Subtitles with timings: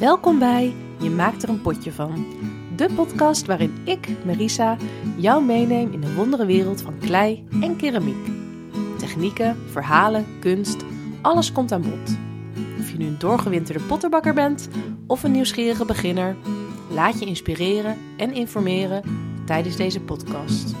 [0.00, 2.26] Welkom bij Je maakt er een potje van.
[2.76, 4.76] De podcast waarin ik, Marisa,
[5.16, 8.28] jou meeneem in de wondere wereld van klei en keramiek.
[8.98, 10.84] Technieken, verhalen, kunst,
[11.20, 12.16] alles komt aan bod.
[12.78, 14.68] Of je nu een doorgewinterde potterbakker bent
[15.06, 16.36] of een nieuwsgierige beginner,
[16.90, 19.02] laat je inspireren en informeren
[19.46, 20.74] tijdens deze podcast.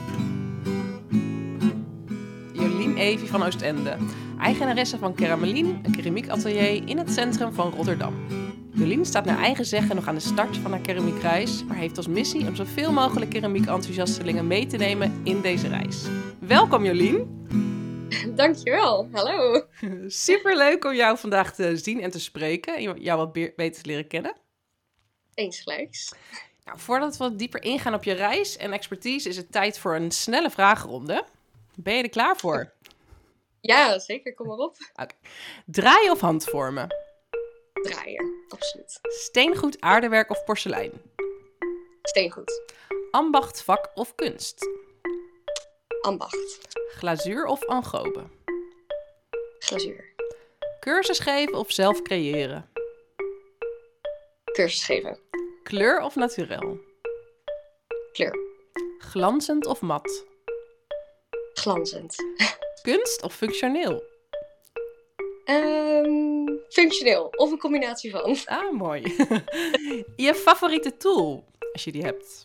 [2.52, 3.96] Jolien Evie van Oostende,
[4.38, 8.14] eigenaresse van Keramelien, een keramiekatelier in het centrum van Rotterdam.
[8.80, 12.06] Jolien staat naar eigen zeggen nog aan de start van haar keramiekreis, maar heeft als
[12.06, 16.04] missie om zoveel mogelijk keramiek-enthousiastelingen mee te nemen in deze reis.
[16.38, 17.46] Welkom Jolien!
[18.34, 19.66] Dankjewel, hallo!
[20.06, 23.88] Super leuk om jou vandaag te zien en te spreken en jou wat beter te
[23.88, 24.36] leren kennen.
[25.34, 26.14] Eens gelijks.
[26.64, 29.94] Nou, voordat we wat dieper ingaan op je reis en expertise, is het tijd voor
[29.94, 31.24] een snelle vragenronde.
[31.74, 32.72] Ben je er klaar voor?
[33.60, 34.34] Ja, zeker.
[34.34, 34.76] Kom maar op.
[34.92, 35.16] Okay.
[35.66, 37.08] Draaien of handvormen?
[37.82, 38.98] Draaien, absoluut.
[39.02, 40.92] Steengoed, aardewerk of porselein?
[42.02, 42.52] Steengoed.
[43.10, 44.68] Ambacht, vak of kunst?
[46.00, 46.58] Ambacht.
[46.98, 48.24] Glazuur of angobe?
[49.58, 50.04] Glazuur.
[50.80, 52.68] Cursus geven of zelf creëren?
[54.44, 55.18] Cursus geven.
[55.62, 56.78] Kleur of naturel?
[58.12, 58.38] Kleur.
[58.98, 60.24] Glanzend of mat?
[61.54, 62.14] Glanzend.
[62.82, 64.09] Kunst of functioneel?
[65.50, 68.36] Um, functioneel of een combinatie van.
[68.44, 69.02] Ah, mooi.
[70.16, 72.44] je favoriete tool, als je die hebt?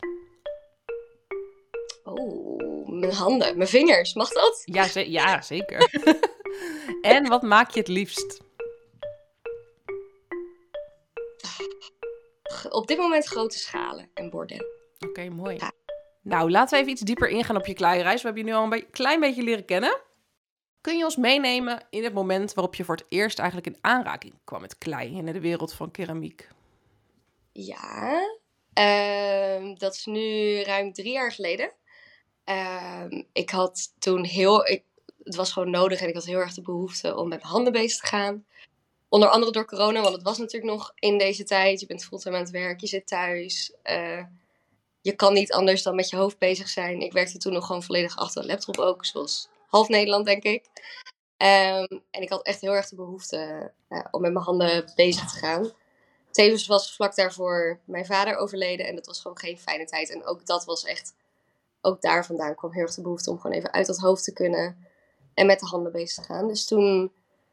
[2.03, 4.61] Oh, mijn handen, mijn vingers, mag dat?
[4.65, 5.89] Ja, ze ja zeker.
[7.01, 8.43] en wat maak je het liefst?
[12.69, 14.65] Op dit moment grote schalen en borden.
[14.99, 15.55] Oké, mooi.
[15.55, 15.71] Ja.
[16.21, 18.21] Nou, laten we even iets dieper ingaan op je kleiereis.
[18.21, 20.01] We hebben je nu al een klein beetje leren kennen.
[20.85, 24.33] Kun je ons meenemen in het moment waarop je voor het eerst eigenlijk in aanraking
[24.43, 26.49] kwam met klei in de wereld van keramiek?
[27.51, 28.21] Ja,
[28.79, 31.71] uh, dat is nu ruim drie jaar geleden.
[32.45, 33.03] Uh,
[33.33, 34.63] ik had toen heel,
[35.23, 37.73] het was gewoon nodig en ik had heel erg de behoefte om met mijn handen
[37.73, 38.45] bezig te gaan.
[39.09, 41.79] Onder andere door corona, want het was natuurlijk nog in deze tijd.
[41.79, 43.73] Je bent fulltime aan het werk, je zit thuis.
[43.83, 44.23] Uh,
[45.01, 47.01] je kan niet anders dan met je hoofd bezig zijn.
[47.01, 50.65] Ik werkte toen nog gewoon volledig achter een laptop ook, zoals half Nederland, denk ik.
[51.37, 55.31] Um, en ik had echt heel erg de behoefte uh, om met mijn handen bezig
[55.31, 55.71] te gaan.
[56.31, 60.09] Tevens was vlak daarvoor mijn vader overleden en dat was gewoon geen fijne tijd.
[60.09, 61.13] En ook dat was echt,
[61.81, 64.33] ook daar vandaan kwam heel erg de behoefte om gewoon even uit dat hoofd te
[64.33, 64.87] kunnen
[65.33, 66.47] en met de handen bezig te gaan.
[66.47, 67.11] Dus toen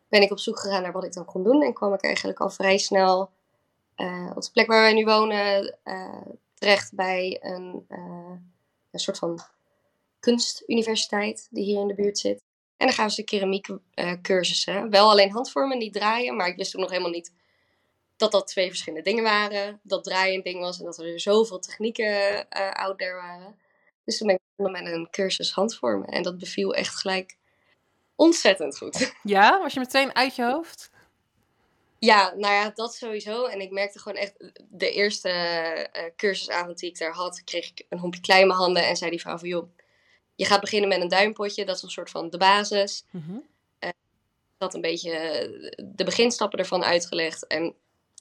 [0.08, 2.40] ben ik op zoek gegaan naar wat ik dan kon doen en kwam ik eigenlijk
[2.40, 3.30] al vrij snel
[3.96, 7.86] uh, op de plek waar wij nu wonen uh, terecht bij een,
[8.90, 9.40] een soort van
[10.22, 12.42] kunstuniversiteit die hier in de buurt zit.
[12.76, 14.90] En dan gaan ze keramiek uh, cursussen.
[14.90, 16.36] Wel alleen handvormen, niet draaien.
[16.36, 17.32] Maar ik wist toen nog helemaal niet
[18.16, 19.80] dat dat twee verschillende dingen waren.
[19.82, 23.56] Dat draaien een ding was en dat er zoveel technieken uh, out there waren.
[24.04, 26.08] Dus toen ben ik begonnen met een cursus handvormen.
[26.08, 27.36] En dat beviel echt gelijk
[28.16, 29.12] ontzettend goed.
[29.22, 30.90] Ja, was je meteen uit je hoofd?
[31.98, 33.44] Ja, nou ja, dat sowieso.
[33.44, 34.34] En ik merkte gewoon echt,
[34.68, 38.86] de eerste uh, cursusavond die ik daar had, kreeg ik een hompje mijn handen.
[38.86, 39.68] En zei die vrouw van, joh,
[40.42, 43.04] je gaat beginnen met een duimpotje, dat is een soort van de basis.
[43.10, 43.44] Mm -hmm.
[43.80, 43.90] uh,
[44.58, 45.12] dat een beetje
[45.76, 47.46] de beginstappen ervan uitgelegd.
[47.46, 47.74] En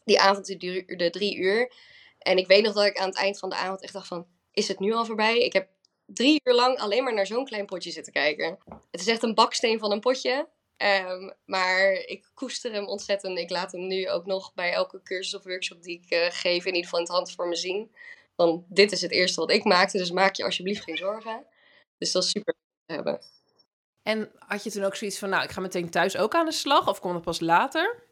[0.05, 1.73] die avond duurde drie uur.
[2.19, 4.27] En ik weet nog dat ik aan het eind van de avond echt dacht van,
[4.51, 5.39] is het nu al voorbij?
[5.39, 5.67] Ik heb
[6.05, 8.57] drie uur lang alleen maar naar zo'n klein potje zitten kijken.
[8.91, 10.47] Het is echt een baksteen van een potje.
[10.77, 13.38] Um, maar ik koester hem ontzettend.
[13.38, 16.65] Ik laat hem nu ook nog bij elke cursus of workshop die ik uh, geef,
[16.65, 17.91] in ieder geval in het hand voor me zien.
[18.35, 21.45] Want dit is het eerste wat ik maakte, dus maak je alsjeblieft geen zorgen.
[22.01, 22.53] Dus dat is super
[22.85, 23.22] te hebben.
[24.03, 26.51] En had je toen ook zoiets van, nou, ik ga meteen thuis ook aan de
[26.51, 26.88] slag?
[26.88, 28.03] Of kwam dat pas later?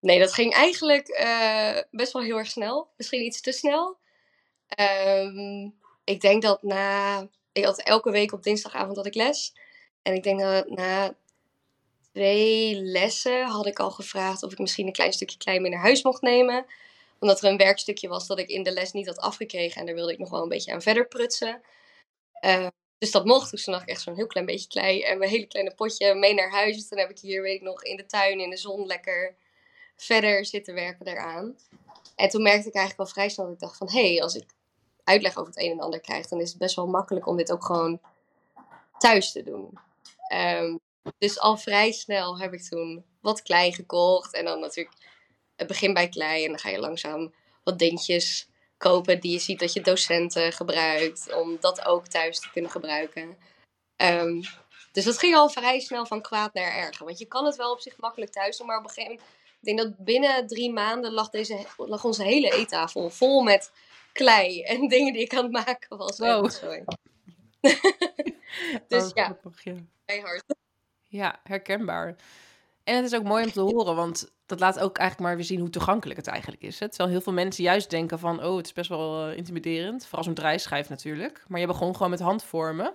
[0.00, 2.88] Nee, dat ging eigenlijk uh, best wel heel erg snel.
[2.96, 3.98] Misschien iets te snel.
[4.80, 7.20] Um, ik denk dat na...
[7.52, 9.54] Ik had elke week op dinsdagavond had ik les.
[10.02, 11.14] En ik denk dat na
[12.12, 15.80] twee lessen had ik al gevraagd of ik misschien een klein stukje klei mee naar
[15.80, 16.66] huis mocht nemen.
[17.18, 19.80] Omdat er een werkstukje was dat ik in de les niet had afgekregen.
[19.80, 21.62] En daar wilde ik nog wel een beetje aan verder prutsen.
[22.40, 22.66] Uh,
[22.98, 23.50] dus dat mocht.
[23.50, 26.14] Dus toen dacht ik echt zo'n heel klein beetje klei en mijn hele kleine potje
[26.14, 26.76] mee naar huis.
[26.76, 29.36] Dus dan heb ik hier, weet ik nog, in de tuin, in de zon lekker
[29.96, 31.56] verder zitten werken daaraan.
[32.16, 33.90] En toen merkte ik eigenlijk al vrij snel dat ik dacht van...
[33.90, 34.44] hé, hey, als ik
[35.04, 36.26] uitleg over het een en ander krijg...
[36.26, 38.00] dan is het best wel makkelijk om dit ook gewoon
[38.98, 39.78] thuis te doen.
[40.34, 40.80] Um,
[41.18, 44.32] dus al vrij snel heb ik toen wat klei gekocht.
[44.34, 44.96] En dan natuurlijk
[45.56, 46.44] het begin bij klei.
[46.44, 47.34] En dan ga je langzaam
[47.64, 51.34] wat dingetjes kopen die je ziet dat je docenten gebruikt.
[51.34, 53.36] Om dat ook thuis te kunnen gebruiken.
[53.96, 54.40] Um,
[54.92, 57.04] dus dat ging al vrij snel van kwaad naar erger.
[57.04, 58.66] Want je kan het wel op zich makkelijk thuis doen.
[58.66, 59.34] Maar op een gegeven moment
[59.66, 63.72] denk dat binnen drie maanden lag, deze, lag onze hele eettafel vol met
[64.12, 66.18] klei en dingen die ik aan het maken was.
[66.18, 66.50] Wow.
[66.60, 66.84] Sorry.
[68.66, 69.38] Oh, dus ja,
[70.04, 70.44] keihard.
[71.08, 72.16] Ja, herkenbaar.
[72.86, 75.46] En het is ook mooi om te horen, want dat laat ook eigenlijk maar weer
[75.46, 76.78] zien hoe toegankelijk het eigenlijk is.
[76.80, 76.88] hè.
[76.88, 80.04] Terwijl heel veel mensen juist denken van, oh, het is best wel eh, intimiderend.
[80.06, 81.44] Vooral zo'n draaischijf natuurlijk.
[81.48, 82.94] Maar je begon gewoon met handvormen.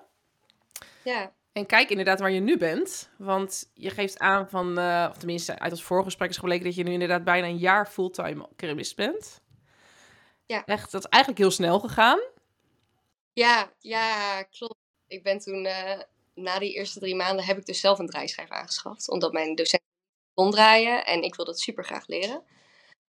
[1.04, 3.10] Ja, En kijk inderdaad waar je nu bent.
[3.18, 6.84] Want je geeft aan van, eh, of tenminste uit ons voorgesprek is gebleken dat je
[6.84, 9.42] nu inderdaad bijna een jaar fulltime keramist bent.
[10.46, 10.66] Ja.
[10.66, 12.20] Echt, dat is eigenlijk heel snel gegaan.
[13.34, 14.76] ja, ja, klopt.
[15.08, 16.00] Ik ben toen, eh,
[16.36, 19.10] na die eerste drie maanden, heb ik dus zelf een draaischijf aangeschaft.
[19.10, 19.81] Omdat mijn docent
[20.34, 22.44] kon draaien en ik wilde het super graag leren.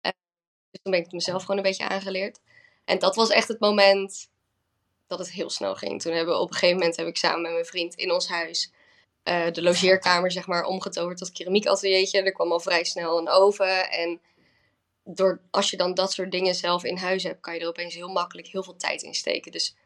[0.01, 0.13] Eh,
[0.71, 2.41] dus toen ben ik het mezelf gewoon een beetje aangeleerd.
[2.85, 4.31] En dat was echt het moment
[5.07, 6.03] dat het heel snel ging.
[6.03, 8.29] Toen hebben we op een gegeven moment heb ik samen met mijn vriend in ons
[8.29, 8.73] huis
[9.23, 12.23] eh, de logeerkamer zeg maar omgetoverd tot keramiekateliertje.
[12.23, 14.21] Er kwam al vrij snel een oven en
[15.05, 17.95] door, als je dan dat soort dingen zelf in huis hebt, kan je er opeens
[17.95, 19.53] heel makkelijk heel veel tijd in steken.
[19.53, 19.77] Dus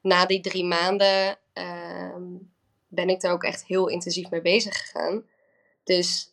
[0.00, 2.22] na die drie maanden ehm,
[2.88, 5.24] ben ik daar ook echt heel intensief mee bezig gegaan.
[5.84, 6.31] Dus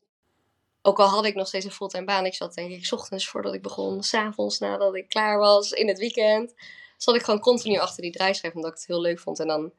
[0.82, 3.28] ook al had ik nog steeds een fulltime baan, ik zat denk ik 's ochtends
[3.28, 6.54] voordat ik begon, s'avonds nadat ik klaar was, in het weekend,
[6.98, 9.40] zat ik gewoon continu achter die draaischijf omdat ik het heel leuk vond.
[9.40, 9.72] En dan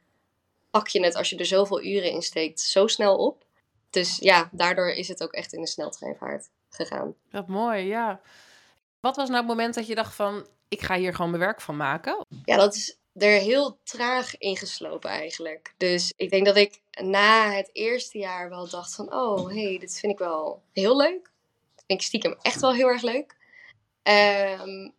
[0.71, 3.45] pak je het, als je er zoveel uren in steekt, zo snel op.
[3.91, 7.15] Dus ja, daardoor is het ook echt in de sneltreinvaart gegaan.
[7.31, 8.21] Wat mooi, ja.
[9.01, 11.61] Wat was nou het moment dat je dacht van, ik ga hier gewoon mijn werk
[11.61, 12.25] van maken?
[12.45, 15.75] Ja, dat is er heel traag ingeslopen eigenlijk.
[15.77, 19.15] Dus ik denk dat ik na het eerste jaar wel dacht van...
[19.15, 21.31] oh, hey, dit vind ik wel heel leuk.
[21.87, 23.37] Ik stiekem echt wel heel erg leuk.
[24.03, 24.91] Ehm,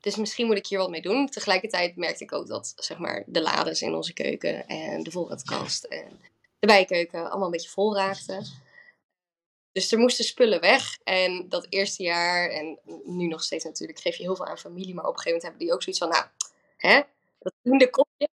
[0.00, 1.28] dus misschien moet ik hier wat mee doen.
[1.28, 4.66] Tegelijkertijd merkte ik ook dat zeg maar, de lades in onze keuken...
[4.66, 6.20] en de voorraadkast en
[6.58, 8.46] de bijkeuken allemaal een beetje vol raakten.
[9.72, 10.98] Dus er moesten spullen weg.
[11.04, 14.94] En dat eerste jaar, en nu nog steeds natuurlijk, geef je heel veel aan familie.
[14.94, 16.24] Maar op een gegeven moment hebben die ook zoiets van, nou,
[16.76, 17.02] hè,
[17.44, 18.28] dat tiende kopje.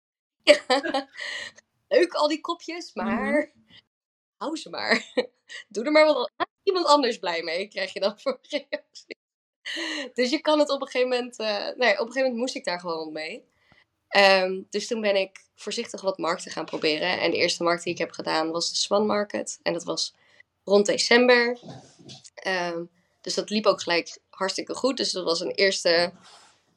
[1.88, 3.54] Leuk al die kopjes, maar
[4.38, 5.14] hou ze maar.
[5.68, 6.32] Doe er maar wat
[6.64, 9.18] iemand anders blij mee, krijg je dan voor reactie.
[10.14, 12.56] Dus je kan het op een gegeven moment, eh, nee, op een gegeven moment moest
[12.56, 13.48] ik daar gewoon mee.
[14.08, 17.20] Ehm, dus toen ben ik voorzichtig wat markten gaan proberen.
[17.20, 19.60] En de eerste markt die ik heb gedaan was de Swan Market.
[19.64, 20.16] En dat was
[20.64, 21.60] rond december.
[22.34, 22.84] Ehm,
[23.22, 24.98] dus dat liep ook gelijk hartstikke goed.
[24.98, 26.14] Dus dat was een eerste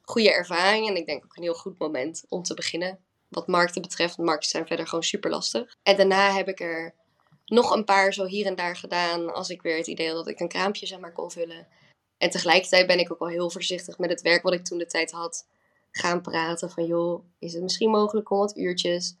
[0.03, 0.87] goede ervaring.
[0.87, 2.99] En ik denk ook een heel goed moment om te beginnen.
[3.27, 4.17] Wat markten betreft.
[4.17, 5.75] Markten zijn verder gewoon super lastig.
[5.83, 6.93] En daarna heb ik er
[7.45, 9.33] nog een paar zo hier en daar gedaan.
[9.33, 11.67] Als ik weer het idee had dat ik een kraampje zeg maar kon vullen.
[12.17, 14.85] En tegelijkertijd ben ik ook wel heel voorzichtig met het werk wat ik toen de
[14.85, 15.45] tijd had.
[15.91, 19.15] Gaan praten van joh, is het misschien mogelijk om wat uurtjes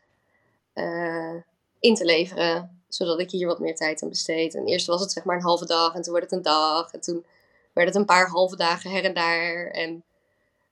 [0.73, 1.35] eh,
[1.79, 2.83] in te leveren.
[2.87, 4.55] Zodat ik hier wat meer tijd aan besteed.
[4.55, 6.91] En eerst was het zeg maar een halve dag en toen werd het een dag.
[6.91, 7.25] En toen
[7.73, 9.67] werd het een paar halve dagen her en daar.
[9.67, 10.03] En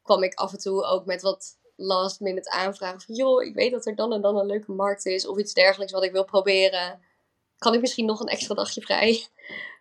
[0.02, 3.72] kwam ik af en toe ook met wat last minute aanvragen van joh, ik weet
[3.72, 6.26] dat er dan en dan een leuke markt is of iets dergelijks wat ik wil
[6.26, 7.00] proberen.
[7.58, 9.26] Kan ik misschien nog een extra dagje vrij?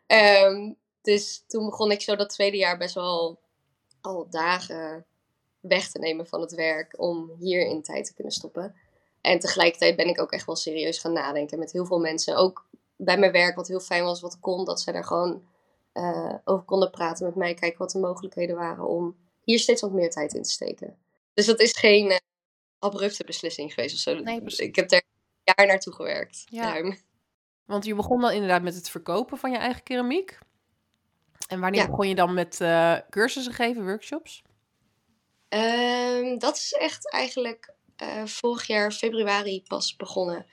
[0.06, 0.72] Ehm,
[1.02, 3.38] dus toen begon ik zo dat tweede jaar best wel
[4.00, 5.06] al dagen
[5.60, 8.74] weg te nemen van het werk om hier in tijd te kunnen stoppen.
[9.20, 12.36] En tegelijkertijd ben ik ook echt wel serieus gaan nadenken met heel veel mensen.
[12.36, 15.42] Ook bij mijn werk, wat heel fijn was, wat kon, dat zij daar gewoon
[15.92, 17.54] eh, over konden praten met mij.
[17.54, 19.16] Kijken wat de mogelijkheden waren om
[19.50, 20.96] hier steeds wat meer tijd in te steken.
[21.34, 22.16] Dus dat is geen eh,
[22.78, 24.14] abrupte beslissing geweest of zo.
[24.14, 26.44] Nee, ik heb er een jaar naartoe gewerkt.
[26.48, 26.72] Ja.
[26.72, 26.98] Ruim.
[27.64, 30.38] Want je begon dan inderdaad met het verkopen van je eigen keramiek.
[31.48, 31.86] En wanneer Ja.
[31.88, 34.42] begon je dan met eh, cursussen geven, workshops?
[35.48, 40.46] Ehm, dat is echt eigenlijk eh, vorig jaar februari pas begonnen.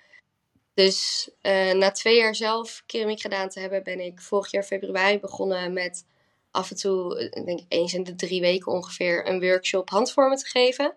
[0.73, 1.29] Dus
[1.73, 6.05] na twee jaar zelf keramiek gedaan te hebben, ben ik vorig jaar februari begonnen met
[6.57, 10.45] af en toe, ik denk eens in de drie weken ongeveer, een workshop handvormen te
[10.45, 10.93] geven.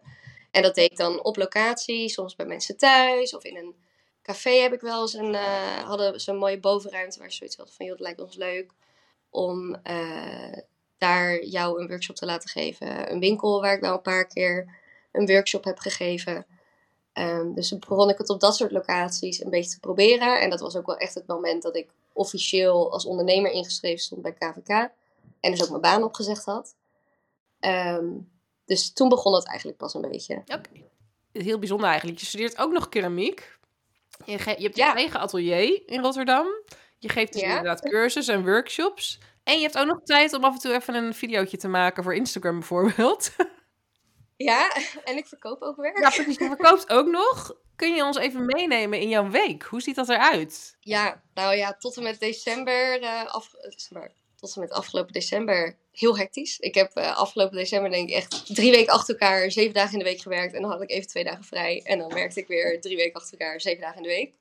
[0.51, 3.75] En dat deed ik dan op locatie, soms bij mensen thuis of in een
[4.23, 7.57] café heb ik wel eens een, eh, hadden ze een mooie bovenruimte waar ze zoiets
[7.57, 8.73] hadden van, joh, het lijkt ons leuk
[9.31, 10.59] om eh,
[10.99, 13.13] daar jou een workshop te laten geven.
[13.13, 14.75] Een winkel waar ik wel een paar keer
[15.13, 16.47] een workshop heb gegeven.
[17.13, 20.41] Ehm, dus toen begon ik het op dat soort locaties een beetje te proberen.
[20.41, 24.23] En dat was ook wel echt het moment dat ik officieel als ondernemer ingeschreven stond
[24.23, 24.91] bij KVK.
[25.41, 26.75] En dus ook mijn baan opgezegd had.
[27.61, 28.07] Ehm,
[28.65, 30.37] dus toen begon het eigenlijk pas een beetje.
[30.47, 30.71] Oké.
[31.33, 32.19] Heel bijzonder eigenlijk.
[32.19, 33.59] Je studeert ook nog keramiek.
[34.25, 34.95] Je, hebt je Ja.
[34.95, 36.47] eigen atelier in Rotterdam.
[36.99, 37.49] Je geeft dus Ja.
[37.49, 39.19] inderdaad cursus en workshops.
[39.45, 42.03] En je hebt ook nog tijd om af en toe even een videootje te maken
[42.03, 43.31] voor Instagram bijvoorbeeld.
[44.37, 44.73] Ja,
[45.05, 45.99] en ik verkoop ook werk.
[45.99, 46.37] Ja, precies.
[46.39, 47.55] Je verkoopt ook nog.
[47.77, 49.63] Kun je ons even meenemen in jouw week?
[49.63, 50.77] Hoe ziet dat eruit?
[50.81, 54.71] Ja, nou ja, tot en met december, eh, af, eh, zeg maar, tot en met
[54.71, 56.59] afgelopen december heel hectisch.
[56.59, 59.99] Ik heb uh, afgelopen december denk ik echt drie weken achter elkaar, zeven dagen in
[59.99, 60.55] de week gewerkt.
[60.55, 61.83] En dan had ik even twee dagen vrij.
[61.85, 64.35] En dan werkte ik weer drie weken achter elkaar, zeven dagen in de week.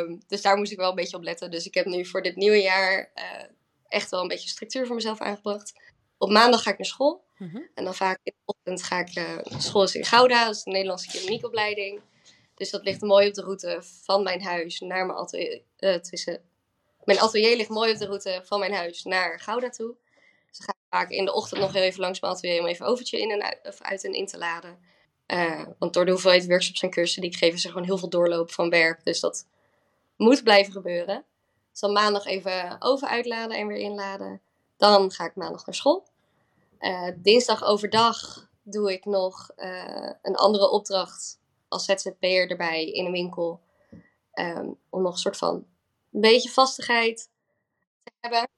[0.00, 1.50] Um, dus daar moest ik wel een beetje op letten.
[1.50, 3.44] Dus ik heb nu voor dit nieuwe jaar uh,
[3.88, 5.72] echt wel een beetje structuur voor mezelf aangebracht.
[6.18, 7.24] Op maandag ga ik naar school.
[7.36, 7.68] Mm -hmm.
[7.74, 10.62] En dan vaak in de ochtend ga ik uh, school is in Gouda, dat is
[10.62, 12.00] de Nederlandse keramiekopleiding.
[12.54, 15.62] Dus dat ligt mooi op de route van mijn huis naar mijn atelier.
[15.76, 16.42] Tussen,
[17.10, 19.94] mijn atelier ligt mooi op de route van mijn huis naar Gouda toe.
[20.48, 22.66] Dus dan ga ik vaak in de ochtend nog heel even langs mijn atelier om
[22.66, 23.42] even overtje in en
[23.78, 24.78] uit, en in te laden.
[25.26, 27.98] Uh, want door de hoeveelheid workshops en cursussen die ik geef, is er gewoon heel
[27.98, 29.04] veel doorloop van werk.
[29.04, 29.46] Dus dat
[30.16, 31.24] moet blijven gebeuren.
[31.70, 34.40] Dus dan maandag even over uitladen en weer inladen.
[34.76, 36.06] Dan ga ik maandag naar school.
[36.80, 41.38] Uh, dinsdag overdag doe ik nog uh, een andere opdracht
[41.68, 43.60] als ZZP'er erbij in een winkel.
[44.34, 45.66] Um, om nog een soort van
[46.12, 47.28] een beetje vastigheid
[48.02, 48.48] te hebben.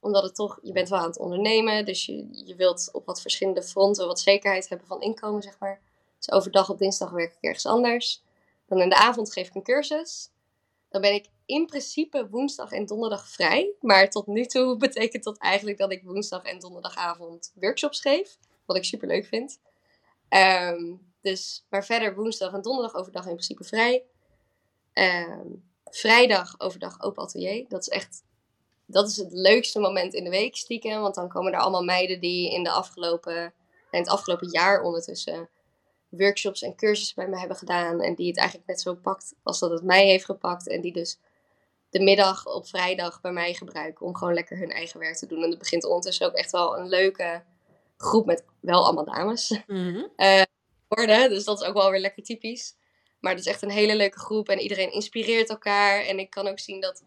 [0.00, 1.84] Omdat het toch, je bent wel aan het ondernemen.
[1.84, 5.80] Dus je, je wilt op wat verschillende fronten wat zekerheid hebben van inkomen, zeg maar.
[6.16, 8.22] Dus overdag op dinsdag werk ik ergens anders.
[8.66, 10.30] Dan in de avond geef ik een cursus.
[10.88, 13.74] Dan ben ik in principe woensdag en donderdag vrij.
[13.80, 18.38] Maar tot nu toe betekent dat eigenlijk dat ik woensdag en donderdagavond workshops geef.
[18.66, 19.60] Wat ik super leuk vind.
[20.28, 24.04] Um, dus, maar verder woensdag en donderdag overdag in principe vrij.
[24.94, 27.64] Um, vrijdag overdag open atelier.
[27.68, 28.22] Dat is echt
[28.86, 31.00] dat is het leukste moment in de week stiekem.
[31.00, 33.52] Want dan komen er allemaal meiden die in, de afgelopen,
[33.90, 35.48] in het afgelopen jaar ondertussen
[36.08, 38.00] workshops en cursussen bij me hebben gedaan.
[38.00, 40.68] En die het eigenlijk net zo pakt als dat het mij heeft gepakt.
[40.68, 41.18] En die dus
[41.90, 45.42] de middag op vrijdag bij mij gebruiken om gewoon lekker hun eigen werk te doen.
[45.42, 47.42] En het begint ondertussen ook echt wel een leuke
[47.96, 50.08] groep met wel allemaal dames mm-hmm.
[50.16, 50.42] uh,
[50.88, 51.30] worden.
[51.30, 52.74] Dus dat is ook wel weer lekker typisch.
[53.22, 56.04] Maar het is echt een hele leuke groep en iedereen inspireert elkaar.
[56.04, 57.02] En ik kan ook zien dat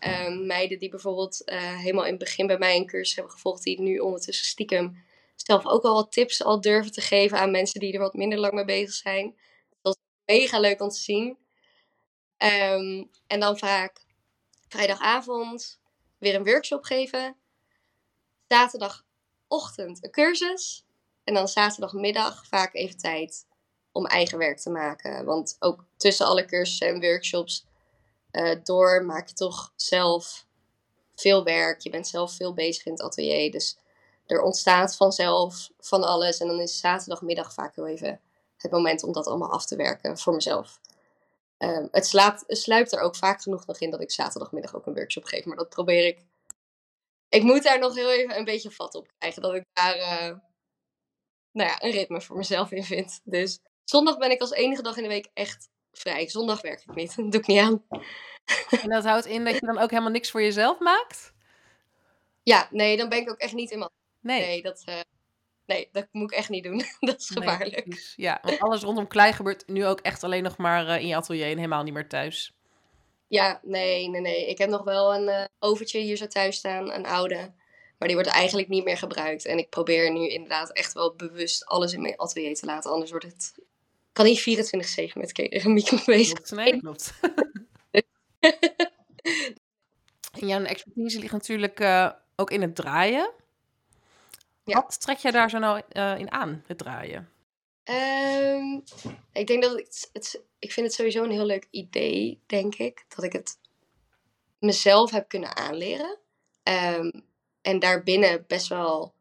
[0.00, 3.62] um, meiden die bijvoorbeeld uh, helemaal in het begin bij mij een cursus hebben gevolgd,
[3.62, 5.04] die nu ondertussen stiekem
[5.36, 8.38] zelf ook al wat tips al durven te geven aan mensen die er wat minder
[8.38, 9.38] lang mee bezig zijn.
[9.82, 11.38] Dat is mega leuk om te zien.
[12.38, 14.04] Um, en dan vaak
[14.68, 15.80] vrijdagavond
[16.18, 17.36] weer een workshop geven.
[18.48, 20.84] Zaterdagochtend een cursus.
[21.24, 23.46] En dan zaterdagmiddag vaak even tijd
[23.98, 25.24] om eigen werk te maken.
[25.24, 27.66] Want ook tussen alle cursussen en workshops
[28.32, 30.46] uh, door maak je toch zelf
[31.14, 31.80] veel werk.
[31.80, 33.50] Je bent zelf veel bezig in het atelier.
[33.50, 33.78] Dus
[34.26, 36.38] er ontstaat vanzelf van alles.
[36.38, 38.20] En dan is zaterdagmiddag vaak heel even
[38.56, 40.80] het moment om dat allemaal af te werken voor mezelf.
[41.58, 44.94] Um, het, slaapt, sluipt er ook vaak genoeg nog in dat ik zaterdagmiddag ook een
[44.94, 45.44] workshop geef.
[45.44, 46.24] Maar dat probeer ik.
[47.28, 49.42] Ik moet daar nog heel even een beetje vat op krijgen.
[49.42, 50.36] Dat ik daar uh,
[51.52, 53.20] nou ja, een ritme voor mezelf in vind.
[53.24, 56.28] Dus zondag ben ik als enige dag in de week echt vrij.
[56.28, 57.16] Zondag werk ik niet.
[57.16, 57.82] Dat doe ik niet aan.
[58.82, 61.32] En dat houdt in dat je dan ook helemaal niks voor jezelf maakt?
[62.42, 63.90] Ja, nee, dan ben ik ook echt niet in mijn
[64.20, 64.40] Nee.
[64.40, 65.00] Nee, dat, uh,
[65.66, 66.82] nee, dat moet ik echt niet doen.
[67.00, 67.86] dat is gevaarlijk.
[67.86, 71.06] Nee, ja, want alles rondom klei gebeurt nu ook echt alleen nog maar uh, in
[71.06, 72.52] je atelier en helemaal niet meer thuis.
[73.28, 74.48] Ja, nee, nee, nee.
[74.48, 77.52] Ik heb nog wel een uh, overtje hier zo thuis staan, een oude.
[77.98, 79.44] Maar die wordt eigenlijk niet meer gebruikt.
[79.44, 82.90] En ik probeer nu inderdaad echt wel bewust alles in mijn atelier te laten.
[82.90, 83.54] Anders wordt het...
[84.18, 84.40] Kan niet
[85.10, 86.32] 24-7 met keramiek bezig.
[86.32, 87.12] Klopt, nee, klopt.
[90.30, 93.30] en jouw expertise ligt natuurlijk uh, ook in het draaien.
[94.64, 94.74] Ja.
[94.74, 97.28] Wat trek jij daar zo nou uh, in aan, het draaien?
[97.84, 98.82] Um,
[99.32, 103.04] ik denk dat het, het, ik vind het sowieso een heel leuk idee, denk ik.
[103.08, 103.58] Dat ik het
[104.58, 106.18] mezelf heb kunnen aanleren.
[106.62, 107.24] Um,
[107.60, 109.14] en daarbinnen best wel,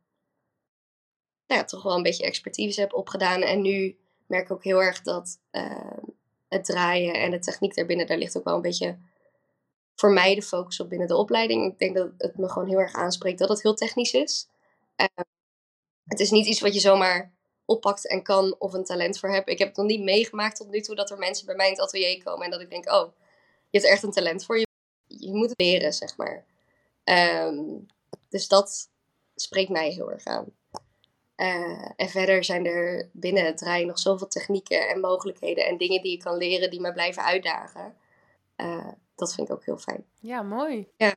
[1.47, 3.41] nou ja, toch wel een beetje expertise heb opgedaan.
[3.41, 3.97] En nu
[4.27, 5.97] merk ook heel erg dat uh,
[6.47, 8.97] het draaien en de techniek daarbinnen, daar ligt ook wel een beetje
[9.95, 11.71] voor mij de focus op binnen de opleiding.
[11.71, 14.47] Ik denk dat het me gewoon heel erg aanspreekt dat het heel technisch is.
[14.95, 15.07] Uh,
[16.03, 17.33] het is niet iets wat je zomaar
[17.65, 19.49] oppakt en kan of een talent voor hebt.
[19.49, 21.71] Ik heb het nog niet meegemaakt tot nu toe dat er mensen bij mij in
[21.71, 23.11] het atelier komen en dat ik denk, oh,
[23.69, 24.67] je hebt echt een talent voor je.
[25.07, 26.45] Je moet het leren, zeg maar.
[27.03, 27.85] Um,
[28.29, 28.89] dus dat
[29.35, 30.45] spreekt mij heel erg aan.
[31.37, 36.01] Uh, en verder zijn er binnen het draaien nog zoveel technieken en mogelijkheden en dingen
[36.01, 37.95] die je kan leren die me blijven uitdagen.
[38.57, 40.05] Uh, dat vind ik ook heel fijn.
[40.19, 40.87] Ja, mooi.
[40.97, 41.13] Ja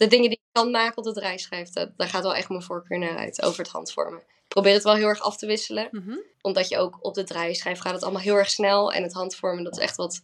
[0.00, 2.62] de dingen die ik kan maken op de draaischijf, dat, daar gaat wel echt mijn
[2.62, 4.20] voorkeur naar uit over het handvormen.
[4.20, 5.88] Ik probeer het wel heel erg af te wisselen.
[5.90, 6.16] Mhm.
[6.40, 8.92] Omdat je ook op de draaischijf gaat het allemaal heel erg snel.
[8.92, 10.22] En het handvormen, dat is echt wat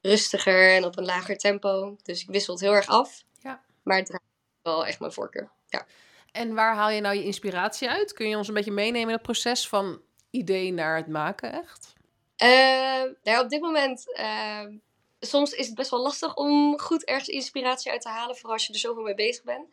[0.00, 1.96] rustiger en op een lager tempo.
[2.02, 3.24] Dus ik wissel het heel erg af.
[3.38, 3.62] Ja.
[3.82, 4.22] Maar het draait
[4.62, 5.50] wel echt mijn voorkeur.
[5.68, 5.86] Ja.
[6.32, 8.12] En waar haal je nou je inspiratie uit?
[8.12, 11.92] Kun je ons een beetje meenemen in het proces van idee naar het maken, echt?
[12.42, 14.66] Uh, nou, op dit moment uh,
[15.20, 18.66] soms is het best wel lastig om goed ergens inspiratie uit te halen, vooral als
[18.66, 19.68] je er zoveel mee bezig bent.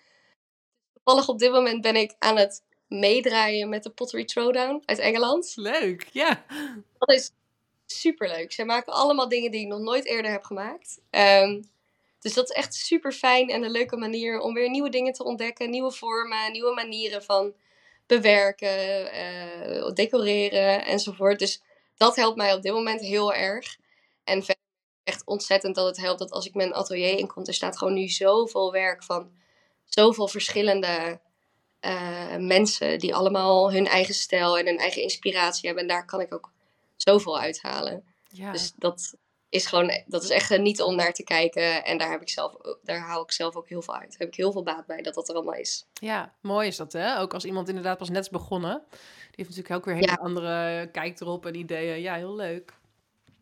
[0.94, 5.54] toevallig op dit moment ben ik aan het meedraaien met de Pottery Throwdown uit Engeland.
[5.56, 6.46] Leuk, ja.
[6.98, 7.32] Dat is
[7.86, 8.52] superleuk.
[8.52, 11.00] Zij maken allemaal dingen die ik nog nooit eerder heb gemaakt.
[11.10, 11.62] Ehm,
[12.28, 15.24] dus dat is echt super fijn en een leuke manier om weer nieuwe dingen te
[15.24, 15.70] ontdekken.
[15.70, 17.54] Nieuwe vormen, nieuwe manieren van
[18.06, 21.40] bewerken, uh, decoreren enzovoort.
[21.40, 21.62] Dus
[21.98, 23.78] dat helpt mij op dit moment heel erg.
[24.24, 24.64] En verder
[25.04, 28.08] echt ontzettend dat het helpt dat als ik mijn atelier inkom, er staat gewoon nu
[28.08, 29.32] zoveel werk van
[29.86, 31.20] zoveel verschillende
[31.82, 35.84] uh, mensen die allemaal hun eigen stijl en hun eigen inspiratie hebben.
[35.84, 36.52] En daar kan ik ook
[36.96, 38.04] zoveel uithalen.
[38.28, 38.52] Ja.
[38.52, 39.16] Dus dat
[39.50, 41.86] is gewoon, dat is echt niet om naar te kijken.
[41.86, 44.10] En daar heb ik zelf, daar haal ik zelf ook heel veel uit.
[44.10, 45.86] Daar heb ik heel veel baat bij dat dat er allemaal is.
[45.94, 47.20] Ja, mooi is dat hè.
[47.20, 48.84] Ook als iemand inderdaad pas net is begonnen.
[48.90, 52.02] Die heeft natuurlijk ook weer hele andere kijk erop en ideeën.
[52.02, 52.74] Ja, heel leuk.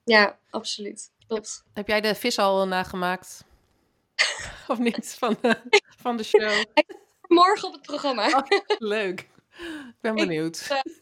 [0.04, 1.12] Ja, absoluut.
[1.28, 1.64] Klopt.
[1.74, 3.46] Heb jij de vis al nagemaakt?
[4.68, 5.16] of niet?
[5.20, 5.62] Van de,
[5.98, 6.64] van de show?
[7.28, 8.28] Morgen op het programma.
[8.28, 9.20] Oh, leuk.
[9.20, 10.60] Ik ben benieuwd.
[10.60, 10.94] Ik, uh,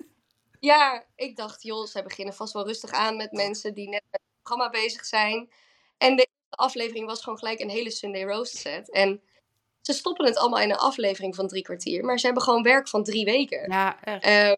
[0.59, 4.03] ja, ik dacht, joh, ze beginnen vast wel rustig aan met mensen die net
[4.43, 5.49] programma bezig zijn.
[5.97, 8.91] En de aflevering was gewoon gelijk een hele Sunday Roast set.
[8.91, 9.21] En
[9.81, 12.05] ze stoppen het allemaal in een aflevering van drie kwartier.
[12.05, 13.71] Maar ze hebben gewoon werk van drie weken.
[13.71, 14.27] Ja, echt.
[14.27, 14.53] Uh,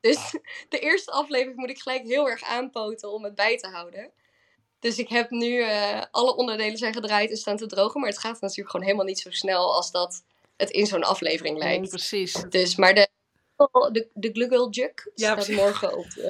[0.00, 0.30] dus
[0.68, 4.10] de eerste aflevering moet ik gelijk heel erg aanpoten om het bij te houden.
[4.78, 8.00] Dus ik heb nu uh, alle onderdelen zijn gedraaid en staan te drogen.
[8.00, 10.24] Maar het gaat natuurlijk gewoon helemaal niet zo snel als dat
[10.56, 11.88] het in zo'n aflevering lijkt.
[11.88, 12.32] Precies.
[12.32, 13.08] Dus, maar de,
[13.92, 16.28] de, de Gluggle Juk ja, staat morgen op de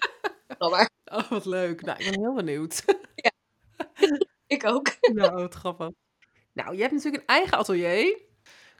[1.11, 1.81] Oh, wat leuk.
[1.83, 2.85] Nou, ik ben heel benieuwd.
[3.15, 3.31] Ja,
[4.57, 4.97] ik ook.
[5.13, 5.91] Nou, wat grappig.
[6.53, 8.21] Nou, je hebt natuurlijk een eigen atelier.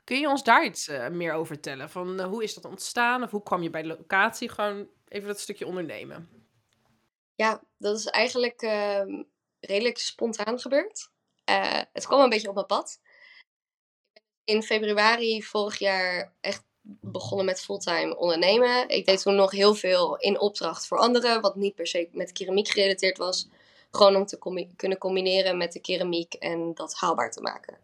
[0.03, 1.89] Kun je ons daar iets uh, meer over vertellen?
[1.89, 3.23] Van uh, hoe is dat ontstaan?
[3.23, 4.49] Of hoe kwam je bij de locatie?
[4.49, 6.29] Gewoon even dat stukje ondernemen.
[7.35, 9.03] Ja, dat is eigenlijk uh,
[9.59, 11.11] redelijk spontaan gebeurd.
[11.49, 12.99] Uh, het kwam een beetje op mijn pad.
[14.43, 18.89] In februari vorig jaar echt begonnen met fulltime ondernemen.
[18.89, 22.31] Ik deed toen nog heel veel in opdracht voor anderen, wat niet per se met
[22.31, 23.47] keramiek gerelateerd was.
[23.91, 27.77] Gewoon om te kunnen combineren met de keramiek en dat haalbaar te maken.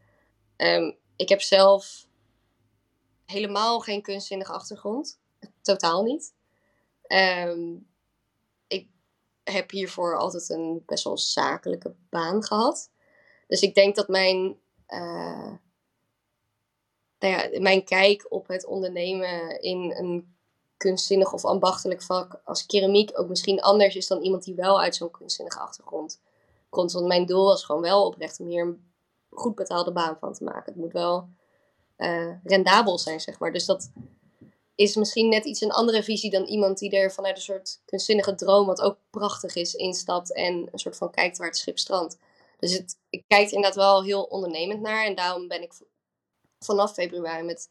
[0.57, 2.07] Um, ik heb zelf
[3.25, 5.19] helemaal geen kunstzinnige achtergrond.
[5.62, 6.33] Totaal niet.
[7.07, 7.88] Um,
[8.67, 8.88] ik
[9.43, 12.89] heb hiervoor altijd een best wel zakelijke baan gehad.
[13.47, 15.53] Dus ik denk dat mijn uh,
[17.19, 20.36] nou mijn kijk op het ondernemen in een
[20.77, 24.95] kunstzinnig of ambachtelijk vak als keramiek ook misschien anders is dan iemand die wel uit
[24.95, 26.19] zo'n kunstzinnige achtergrond
[26.69, 26.91] komt.
[26.91, 28.91] Want mijn doel was gewoon wel oprecht om hier een
[29.30, 30.73] goed betaalde baan van te maken.
[30.73, 31.30] Het moet wel
[31.97, 33.53] uh, rendabel zijn, zeg maar.
[33.53, 33.91] Dus dat
[34.75, 38.36] is misschien net iets een andere visie dan iemand die er vanuit een soort kunstzinnige
[38.36, 42.17] droom, wat ook prachtig is, instapt en een soort van kijkt waar het schip strandt.
[42.60, 45.73] Dus het, ik kijk inderdaad wel heel ondernemend naar en daarom ben ik
[46.60, 47.70] vanaf februari met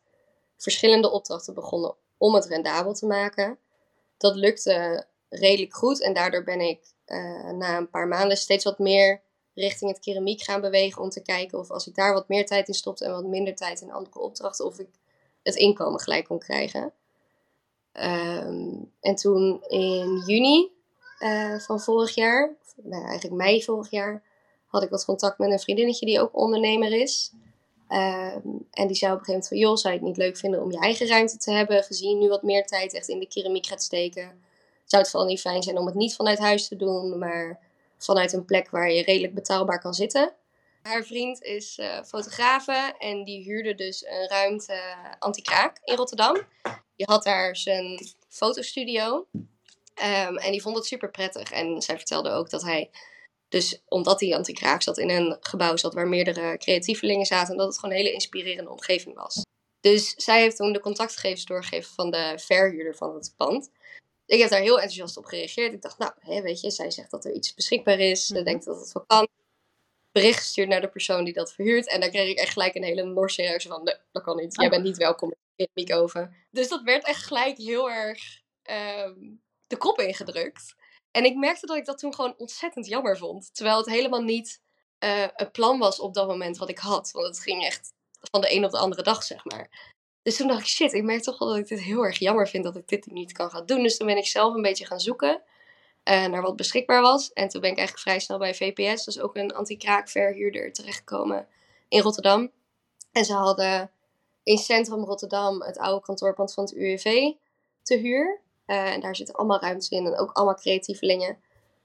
[0.57, 3.59] verschillende opdrachten begonnen om het rendabel te maken.
[4.17, 8.79] Dat lukte redelijk goed en daardoor ben ik uh, na een paar maanden steeds wat
[8.79, 9.21] meer
[9.55, 12.69] richting het keramiek gaan bewegen om te kijken of als ik daar wat meer tijd
[12.69, 14.89] in stopte en wat minder tijd in andere opdrachten, of ik
[15.43, 16.93] het inkomen gelijk kon krijgen.
[17.93, 20.71] Um, en toen in juni
[21.21, 24.23] uh, van vorig jaar, nou eigenlijk mei vorig jaar,
[24.67, 27.33] had ik wat contact met een vriendinnetje die ook ondernemer is.
[27.89, 30.37] Um, en die zei op een gegeven moment van, joh, zou je het niet leuk
[30.37, 33.29] vinden om je eigen ruimte te hebben, gezien nu wat meer tijd echt in de
[33.29, 34.45] keramiek gaat steken?
[34.85, 37.59] Zou het vooral niet fijn zijn om het niet vanuit huis te doen, maar
[37.99, 40.33] vanuit een plek waar je redelijk betaalbaar kan zitten?
[40.83, 46.35] Haar vriend is uh, fotografe en die huurde dus een ruimte uh, anti-kraak in Rotterdam.
[46.97, 51.53] Die had daar zijn fotostudio um, en die vond het super prettig.
[51.53, 52.91] En zij vertelde ook dat hij
[53.49, 57.53] dus omdat die anti-kraak zat in een gebouw zat waar meerdere creatievelingen zaten.
[57.53, 59.45] En dat het gewoon een hele inspirerende omgeving was.
[59.81, 63.71] Dus zij heeft toen de contactgegevens doorgegeven van de verhuurder van het pand.
[64.27, 65.73] Ik heb daar heel enthousiast op gereageerd.
[65.73, 68.27] Ik dacht, nou, hè, weet je, zij zegt dat er iets beschikbaar is.
[68.27, 68.45] Ze mhm.
[68.45, 69.29] denkt dat het wel kan.
[70.13, 71.89] Bericht gestuurd naar de persoon die dat verhuurt.
[71.89, 74.55] En daar kreeg ik echt gelijk een hele norse reactie van, nee, dat kan niet.
[74.55, 74.71] Jij oh.
[74.71, 75.35] bent niet welkom
[75.75, 76.47] in over.
[76.51, 80.75] Dus dat werd echt gelijk heel erg um, de kop ingedrukt.
[81.17, 83.55] En ik merkte dat ik dat toen gewoon ontzettend jammer vond.
[83.55, 84.61] Terwijl het helemaal niet
[85.05, 87.11] uh, een plan was op dat moment wat ik had.
[87.11, 87.93] Want het ging echt
[88.31, 89.95] van de een op de andere dag, zeg maar.
[90.23, 92.49] Dus toen dacht ik, shit, ik merk toch wel dat ik dit heel erg jammer
[92.49, 93.83] vind dat ik dit niet kan gaan doen.
[93.83, 95.43] Dus toen ben ik zelf een beetje gaan zoeken
[96.05, 97.33] uh, naar wat beschikbaar was.
[97.33, 101.49] En toen ben ik eigenlijk vrij snel bij VPS, dus ook een anti-kraakverhuurder, terechtgekomen
[101.89, 102.51] in Rotterdam.
[103.13, 103.91] En ze hadden
[104.43, 107.33] in centrum Rotterdam het oude kantoorpand van het UWV
[107.83, 108.41] te huur.
[108.67, 111.39] Uh, en daar zitten allemaal ruimtes in en ook allemaal creatievelingen.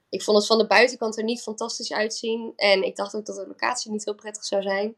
[0.08, 2.52] Ik vond het van de buitenkant er niet fantastisch uitzien.
[2.56, 4.96] En ik dacht ook dat de locatie niet heel prettig zou zijn.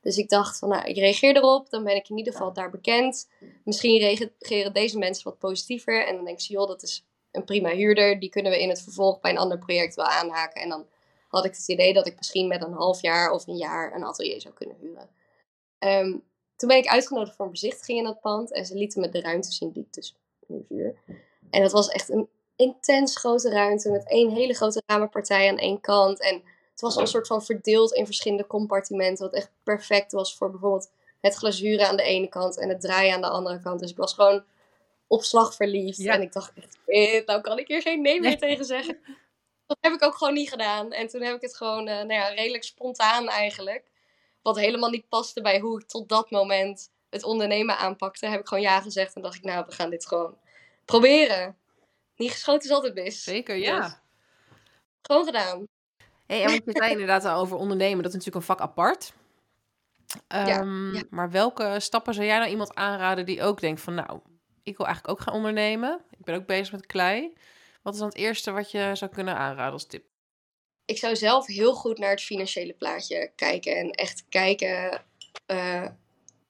[0.00, 1.70] Dus ik dacht van, nou, ik reageer erop.
[1.70, 3.28] Dan ben ik in ieder geval daar bekend.
[3.64, 6.06] Misschien reageren deze mensen wat positiever.
[6.06, 8.20] En dan denk ze, joh, dat is een prima huurder.
[8.20, 10.62] Die kunnen we in het vervolg bij een ander project wel aanhaken.
[10.62, 10.86] En dan
[11.28, 14.04] had ik het idee dat ik misschien met een half jaar of een jaar een
[14.04, 15.08] atelier zou kunnen huren.
[15.78, 16.10] Ehm,
[16.56, 18.52] toen ben ik uitgenodigd voor een bezichtiging in dat pand.
[18.52, 20.16] En ze lieten me de ruimte zien die ik dus
[21.50, 25.80] En dat was echt een intens grote ruimte met één hele grote ramenpartij aan één
[25.80, 26.20] kant.
[26.20, 29.24] En het was een soort van verdeeld in verschillende compartimenten.
[29.24, 33.14] Wat echt perfect was voor bijvoorbeeld het glazuren aan de ene kant en het draaien
[33.14, 33.80] aan de andere kant.
[33.80, 34.44] Dus ik was gewoon
[35.06, 36.06] op slag verliefd.
[36.06, 36.52] En ik dacht
[36.86, 38.98] echt, nou kan ik hier geen nee meer tegen zeggen.
[39.66, 40.92] Dat heb ik ook gewoon niet gedaan.
[40.92, 43.90] En toen heb ik het gewoon uh, nou ja, redelijk spontaan eigenlijk.
[44.42, 48.26] Wat helemaal niet paste bij hoe ik tot dat moment het ondernemen aanpakte.
[48.26, 50.36] Heb ik gewoon ja gezegd en dacht ik, nou we gaan dit gewoon
[50.84, 51.56] proberen.
[52.16, 53.22] Niet geschoten is altijd mis.
[53.22, 53.80] Zeker, ja.
[53.80, 53.98] Dus,
[55.02, 55.66] gewoon gedaan.
[56.26, 59.12] Hey, en wat je zei inderdaad over ondernemen, dat is natuurlijk een vak apart.
[60.28, 64.20] Um, ja, Maar welke stappen zou jij nou iemand aanraden die ook denkt van, nou,
[64.62, 66.04] ik wil eigenlijk ook gaan ondernemen.
[66.10, 67.36] Ik ben ook bezig met klei.
[67.82, 70.04] Wat is dan het eerste wat je zou kunnen aanraden als tip?
[70.84, 75.02] Ik zou zelf heel goed naar het financiële plaatje kijken en echt kijken
[75.46, 75.86] uh,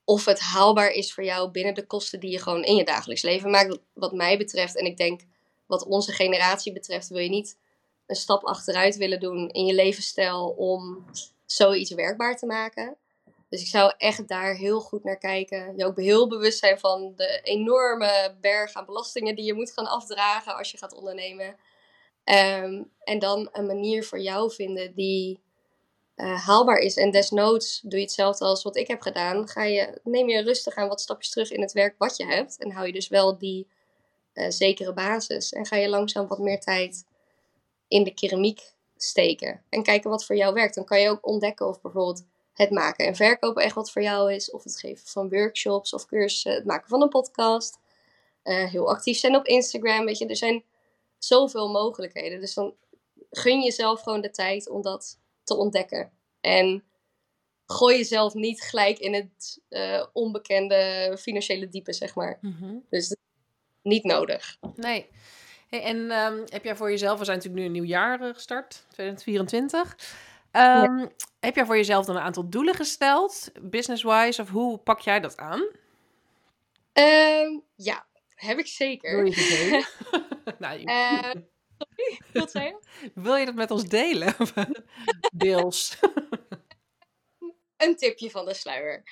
[0.04, 3.22] of het haalbaar is voor jou binnen de kosten die je gewoon in je dagelijks
[3.22, 3.78] leven maakt.
[3.92, 5.20] Wat mij betreft, en ik denk
[5.66, 7.58] wat onze generatie betreft, wil je niet
[8.06, 11.04] een stap achteruit willen doen in je levensstijl om
[11.46, 12.96] zoiets werkbaar te maken.
[13.48, 15.76] Dus ik zou echt daar heel goed naar kijken.
[15.76, 19.86] Je ook heel bewust zijn van de enorme berg aan belastingen die je moet gaan
[19.86, 21.56] afdragen als je gaat ondernemen.
[22.24, 25.41] Ehm, en dan een manier voor jou vinden die
[26.22, 26.96] uh, haalbaar is.
[26.96, 29.48] En desnoods doe je hetzelfde als wat ik heb gedaan.
[29.48, 32.58] Ga je, neem je rustig aan wat stapjes terug in het werk wat je hebt.
[32.58, 33.68] En hou je dus wel die
[34.34, 35.52] uh, zekere basis.
[35.52, 37.06] En ga je langzaam wat meer tijd
[37.88, 39.62] in de keramiek steken.
[39.68, 40.74] En kijken wat voor jou werkt.
[40.74, 44.32] Dan kan je ook ontdekken of bijvoorbeeld het maken en verkopen echt wat voor jou
[44.32, 44.50] is.
[44.50, 46.52] Of het geven van workshops of cursussen.
[46.52, 47.78] Het maken van een podcast.
[48.44, 50.04] Uh, heel actief zijn op Instagram.
[50.04, 50.64] Weet je, er zijn
[51.18, 52.40] zoveel mogelijkheden.
[52.40, 52.74] Dus dan
[53.30, 56.12] gun jezelf gewoon de tijd om dat te ontdekken.
[56.40, 56.84] En
[57.66, 62.38] gooi jezelf niet gelijk in het uh, onbekende financiële diepe, zeg maar.
[62.40, 63.16] Mm Dus
[63.82, 64.58] niet nodig.
[64.76, 65.06] Nee.
[65.68, 68.34] Hey, en um, heb jij voor jezelf, we zijn natuurlijk nu een nieuw jaar eh,
[68.34, 69.96] gestart, 2024.
[70.52, 71.08] Um, ja.
[71.40, 75.36] Heb jij voor jezelf dan een aantal doelen gesteld, business-wise, of hoe pak jij dat
[75.36, 75.60] aan?
[76.92, 79.26] Um, ja, heb ik zeker.
[79.26, 79.84] Je
[80.58, 81.44] nou,
[81.88, 83.10] sorry, wat zei je?
[83.14, 84.34] Wil je dat met ons delen?
[85.32, 85.98] Deels.
[87.76, 89.02] een tipje van de sluier.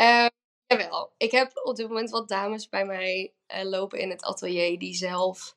[0.00, 0.26] Uh,
[0.66, 4.78] jawel, ik heb op dit moment wat dames bij mij uh, lopen in het atelier
[4.78, 5.56] die zelf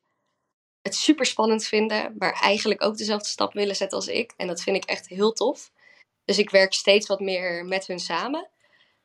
[0.82, 4.34] het super spannend vinden, maar eigenlijk ook dezelfde stap willen zetten als ik.
[4.38, 5.72] En dat vind ik echt heel tof.
[6.26, 8.50] Dus ik werk steeds wat meer met hun samen.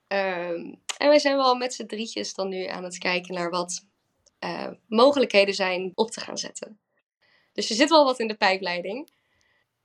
[0.08, 3.86] Um, en wij zijn wel met z'n drietjes dan nu aan het kijken naar wat
[4.44, 6.80] uh, mogelijkheden zijn op te gaan zetten.
[7.58, 9.10] Dus er zit wel wat in de pijpleiding.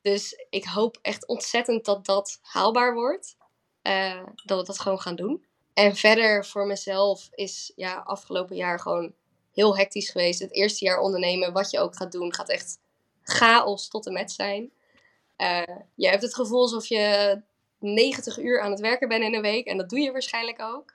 [0.02, 3.38] Dus ik hoop echt ontzettend dat dat haalbaar wordt.
[3.84, 5.46] Uh, dat we dat gewoon gaan doen.
[5.74, 9.14] En verder voor mezelf is ja, afgelopen jaar gewoon
[9.54, 10.40] heel hectisch geweest.
[10.40, 12.80] Het eerste jaar ondernemen, wat je ook gaat doen, gaat echt
[13.24, 14.72] chaos tot en met zijn.
[15.38, 17.42] Uh, je hebt het gevoel alsof je
[17.80, 19.66] 90 uur aan het werken bent in een week.
[19.66, 20.94] En dat doe je waarschijnlijk ook.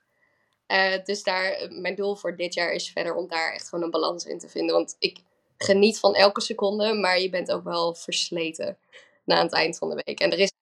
[0.69, 3.91] Uh, dus daar, mijn doel voor dit jaar is verder om daar echt gewoon een
[3.91, 4.75] balans in te vinden.
[4.75, 5.27] Want ik
[5.59, 8.79] geniet van elke seconde, maar je bent ook wel versleten
[9.25, 10.21] na het eind van de week.
[10.21, 10.53] En er is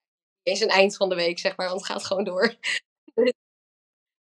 [0.43, 2.55] eens een eind van de week, zeg maar, want het gaat gewoon door.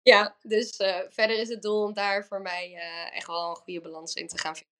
[0.02, 3.56] ja, dus uh, verder is het doel om daar voor mij uh, echt wel een
[3.56, 4.72] goede balans in te gaan vinden.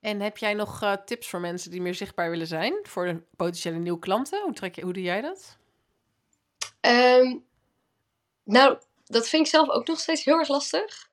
[0.00, 3.22] En heb jij nog uh, tips voor mensen die meer zichtbaar willen zijn voor de
[3.36, 4.42] potentiële nieuwe klanten?
[4.42, 5.56] Hoe, trek je, hoe doe jij dat?
[6.80, 7.46] Um,
[8.44, 11.10] nou, dat vind ik zelf ook nog steeds heel erg lastig.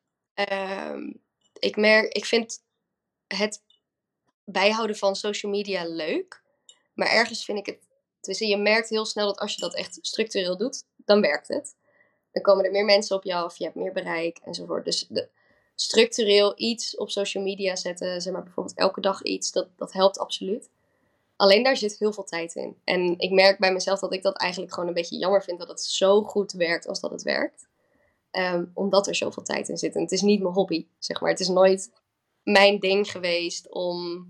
[0.51, 1.21] Um,
[1.59, 2.61] ik merk, ik vind
[3.37, 3.63] het
[4.43, 6.41] bijhouden van social media leuk.
[6.93, 7.79] Maar ergens vind ik het.
[8.21, 11.75] Dus je merkt heel snel dat als je dat echt structureel doet, dan werkt het.
[12.31, 14.85] Dan komen er meer mensen op je af, je hebt meer bereik enzovoort.
[14.85, 15.29] Dus de,
[15.75, 20.19] structureel iets op social media zetten, zeg maar bijvoorbeeld elke dag iets, dat, dat helpt
[20.19, 20.69] absoluut.
[21.35, 22.77] Alleen daar zit heel veel tijd in.
[22.83, 25.67] En ik merk bij mezelf dat ik dat eigenlijk gewoon een beetje jammer vind dat
[25.67, 27.67] het zo goed werkt als dat het werkt.
[28.31, 29.95] Um, omdat er zoveel tijd in zit.
[29.95, 31.29] En het is niet mijn hobby, zeg maar.
[31.29, 31.91] Het is nooit
[32.43, 34.27] mijn ding geweest om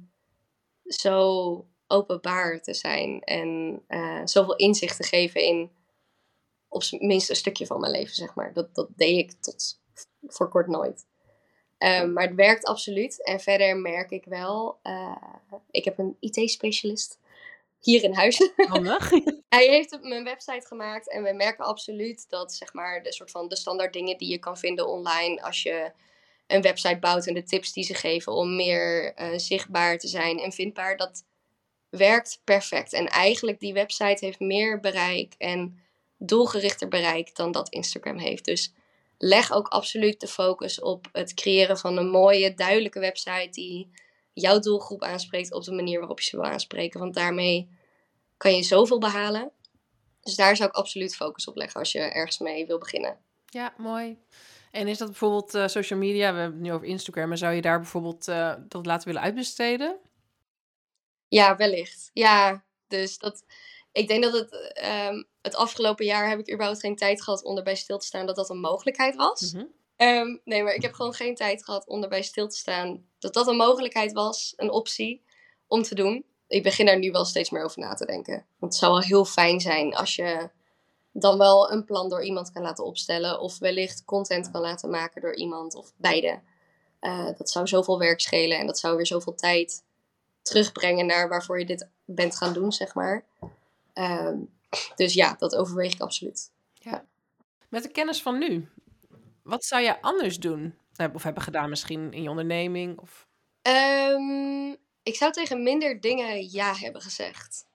[0.84, 5.72] zo openbaar te zijn en uh, zoveel inzicht te geven in
[6.67, 8.54] op minst een stukje van mijn leven, zeg maar.
[8.54, 9.80] Dat, dat deed ik tot
[10.28, 11.08] voor kort nooit.
[11.78, 13.24] Um, maar het werkt absoluut.
[13.24, 15.15] En verder merk ik wel, uh,
[15.72, 17.19] ik heb een IT-specialist
[17.80, 18.52] hier in huis.
[18.56, 19.10] Handig.
[19.50, 23.48] Hij heeft mijn website gemaakt en we merken absoluut dat zeg maar de soort van
[23.48, 25.91] de standaard dingen die je kan vinden online als je
[26.50, 30.40] een website bouwt en de tips die ze geven om meer uh, zichtbaar te zijn
[30.40, 31.24] en vindbaar, dat
[31.90, 32.94] werkt perfect.
[32.94, 35.80] En eigenlijk die website heeft meer bereik en
[36.18, 38.46] doelgerichter bereik dan dat Instagram heeft.
[38.46, 38.74] Dus
[39.18, 43.92] leg ook absoluut de focus op het creëren van een mooie, duidelijke website die
[44.34, 47.00] jouw doelgroep aanspreekt op de manier waarop je ze wil aanspreken.
[47.00, 47.70] Want daarmee
[48.38, 49.52] kan je zoveel behalen.
[50.22, 53.18] Dus daar zou ik absoluut focus op leggen als je ergens mee wil beginnen.
[53.46, 54.18] Ja, mooi.
[54.72, 56.34] En is dat bijvoorbeeld uh, social media?
[56.34, 57.28] We hebben het nu over Instagram.
[57.28, 59.98] Maar zou je daar bijvoorbeeld uh, dat laten willen uitbesteden?
[61.28, 62.10] Ja, wellicht.
[62.14, 63.44] Ja, dus dat.
[63.92, 64.54] Ik denk dat het.
[65.10, 68.26] Um, het afgelopen jaar heb ik überhaupt geen tijd gehad om erbij stil te staan
[68.26, 69.54] dat dat een mogelijkheid was.
[69.54, 69.60] Mm
[69.98, 70.40] -hmm.
[70.44, 73.48] nee, maar ik heb gewoon geen tijd gehad om erbij stil te staan dat dat
[73.48, 75.24] een mogelijkheid was, een optie
[75.68, 76.26] om te doen.
[76.48, 78.46] Ik begin daar nu wel steeds meer over na te denken.
[78.60, 80.50] Want het zou wel heel fijn zijn als je
[81.12, 83.39] dan wel een plan door iemand kan laten opstellen.
[83.39, 86.39] Of wellicht content kan laten maken door iemand of beide.
[87.02, 89.84] Uh, dat zou zoveel werk schelen en dat zou weer zoveel tijd
[90.41, 93.24] terugbrengen naar waarvoor je dit bent gaan doen, zeg maar.
[93.93, 94.32] Uh,
[94.95, 96.52] dus ja, dat overweeg ik absoluut.
[96.74, 97.06] Ja.
[97.69, 98.69] Met de kennis van nu,
[99.43, 100.78] wat zou je anders doen?
[101.13, 103.00] Of hebben gedaan misschien in je onderneming?
[103.00, 103.28] Of...
[103.62, 107.65] Um, ik zou tegen minder dingen ja hebben gezegd.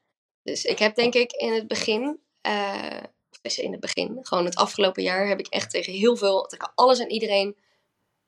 [0.43, 3.03] Dus ik heb denk ik in het begin, uh,
[3.45, 6.99] in het begin, gewoon het afgelopen jaar, heb ik echt tegen heel veel, tegen alles
[6.99, 7.57] en iedereen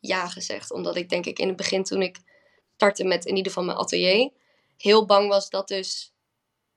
[0.01, 0.73] ja gezegd.
[0.73, 2.19] Omdat ik denk ik in het begin, toen ik
[2.75, 4.31] startte met in ieder geval mijn atelier,
[4.77, 6.13] heel bang was dat dus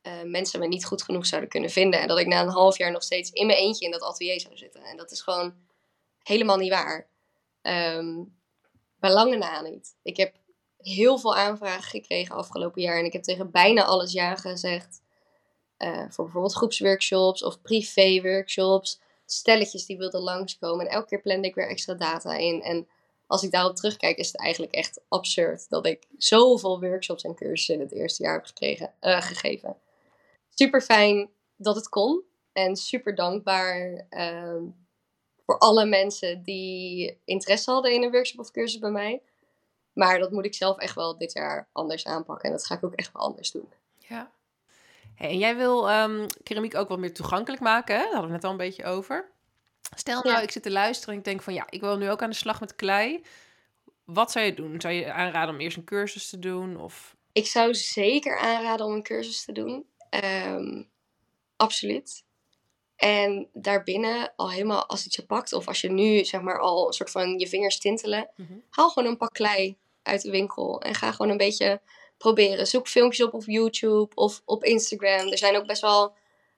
[0.03, 1.99] uh, mensen me niet goed genoeg zouden kunnen vinden.
[1.99, 4.39] En dat ik na een half jaar nog steeds in mijn eentje in dat atelier
[4.39, 4.83] zou zitten.
[4.83, 5.53] En dat is gewoon
[6.23, 7.07] helemaal niet waar.
[7.61, 8.37] Um,
[8.99, 9.95] bij lange na niet.
[10.03, 10.35] Ik heb
[10.77, 12.97] heel veel aanvragen gekregen afgelopen jaar.
[12.97, 15.01] En ik heb tegen bijna alles ja gezegd.
[15.79, 18.99] Uh, voor bijvoorbeeld groepsworkshops of privé-workshops.
[19.25, 20.85] Stelletjes die wilden langskomen.
[20.85, 22.61] En elke keer plande ik weer extra data in.
[22.61, 22.87] En
[23.27, 27.75] als ik daarop terugkijk, is het eigenlijk echt absurd dat ik zoveel workshops en cursussen
[27.75, 29.77] in het eerste jaar heb gekregen, uh, gegeven.
[30.49, 32.23] Super fijn dat het kon.
[32.53, 34.61] En super dankbaar uh,
[35.45, 39.21] voor alle mensen die interesse hadden in een workshop of cursus bij mij.
[39.93, 42.45] Maar dat moet ik zelf echt wel dit jaar anders aanpakken.
[42.45, 43.73] En dat ga ik ook echt wel anders doen.
[43.97, 44.31] Ja.
[45.19, 48.01] Hey, en jij wil um, keramiek ook wat meer toegankelijk maken, hè?
[48.01, 49.31] Daar hadden we het al een beetje over.
[49.95, 52.21] Stel nou, ik zit te luisteren en ik denk van ja, ik wil nu ook
[52.21, 53.23] aan de slag met klei.
[54.05, 54.81] Wat zou je doen?
[54.81, 56.77] Zou je aanraden om eerst een cursus te doen?
[56.77, 57.15] Of...
[57.31, 59.85] Ik zou zeker aanraden om een cursus te doen.
[60.45, 60.89] Um,
[61.55, 62.23] absoluut.
[62.95, 66.87] En daarbinnen al helemaal als het je pakt, of als je nu zeg maar al
[66.87, 68.63] een soort van je vingers tintelen, mm -hmm.
[68.69, 71.81] haal gewoon een pak klei uit de winkel en ga gewoon een beetje
[72.19, 72.67] proberen.
[72.67, 75.27] Zoek filmpjes op op YouTube of op Instagram.
[75.27, 76.13] Er zijn ook best wel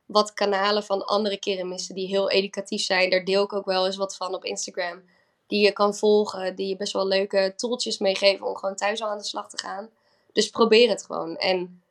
[0.06, 3.10] wat kanalen van andere keramisten die heel educatief zijn.
[3.10, 5.02] Daar deel ik ook wel eens wat van op Instagram.
[5.48, 9.10] Die je kan volgen, die je best wel leuke tooltjes meegeven om gewoon thuis al
[9.10, 9.90] aan de slag te gaan.
[10.34, 11.38] Dus probeer het gewoon.
[11.38, 11.84] En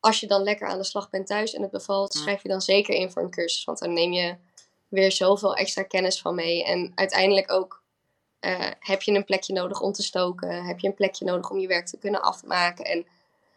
[0.00, 2.60] als je dan lekker aan de slag bent thuis en het bevalt, schrijf je dan
[2.60, 3.64] zeker in voor een cursus.
[3.64, 4.36] Want dan neem je
[4.88, 6.64] weer zoveel extra kennis van mee.
[6.64, 7.82] En uiteindelijk ook
[8.40, 10.64] uh, heb je een plekje nodig om te stoken.
[10.64, 12.84] Heb je een plekje nodig om je werk te kunnen afmaken.
[12.84, 13.06] En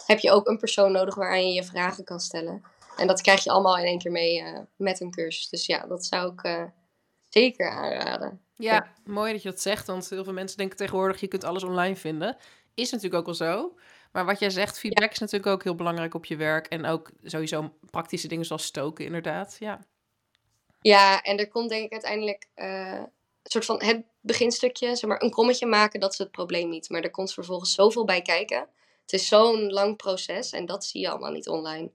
[0.05, 2.63] heb je ook een persoon nodig waaraan je je vragen kan stellen.
[2.97, 5.49] En dat krijg je allemaal in één keer mee uh, met een cursus.
[5.49, 6.63] Dus ja, dat zou ik uh,
[7.29, 8.41] zeker aanraden.
[8.55, 9.87] Ja, ja, mooi dat je dat zegt.
[9.87, 12.37] Want heel veel mensen denken tegenwoordig, je kunt alles online vinden.
[12.73, 13.75] Is natuurlijk ook wel zo.
[14.11, 15.11] Maar wat jij zegt, feedback ja.
[15.11, 16.67] is natuurlijk ook heel belangrijk op je werk.
[16.67, 19.55] En ook sowieso praktische dingen zoals stoken, inderdaad.
[19.59, 19.79] Ja,
[20.81, 23.03] ja en er komt denk ik uiteindelijk uh,
[23.43, 26.89] soort van het beginstukje, zeg maar, een kommetje maken, dat is het probleem niet.
[26.89, 28.67] Maar er komt vervolgens zoveel bij kijken.
[29.01, 31.91] Het is zo'n lang proces en dat zie je allemaal niet online.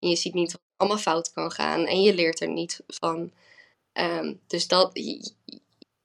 [0.00, 3.32] En je ziet niet wat allemaal fout kan gaan en je leert er niet van.
[3.92, 5.00] Um, dus dat,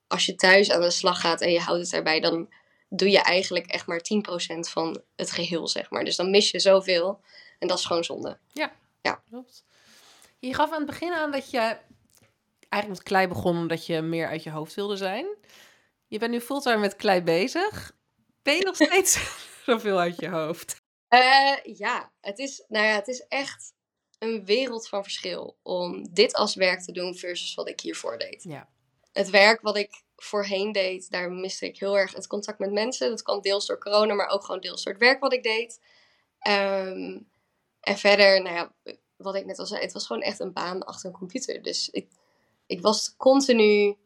[0.07, 2.49] als je thuis aan de slag gaat en je houdt het erbij, dan
[2.89, 4.01] doe je eigenlijk echt maar
[4.55, 6.03] 10% van het geheel, zeg maar.
[6.03, 7.19] Dus dan mis je zoveel
[7.59, 8.37] en dat is gewoon zonde.
[8.51, 9.21] Ja, ja.
[9.29, 9.63] klopt.
[10.39, 11.77] Je gaf aan het begin aan dat je
[12.73, 15.25] eigenlijk met klei begon omdat je meer uit je hoofd wilde zijn.
[16.07, 17.95] Je bent nu fulltime met klei bezig.
[18.41, 19.19] Ben je nog steeds
[19.65, 20.81] zoveel uit je hoofd?
[21.09, 23.73] Uh, ja, het is, nou ja, het is echt
[24.19, 28.43] een wereld van verschil om dit als werk te doen versus wat ik hiervoor deed.
[28.43, 28.69] Ja.
[29.11, 33.09] Het werk wat ik voorheen deed, daar miste ik heel erg het contact met mensen.
[33.09, 35.79] Dat kwam deels door corona, maar ook gewoon deels door het werk wat ik deed.
[36.47, 37.29] Um,
[37.79, 38.73] en verder, nou ja,
[39.15, 41.61] wat ik net al zei, het was gewoon echt een baan achter een computer.
[41.61, 42.07] Dus ik,
[42.65, 43.97] ik was continu,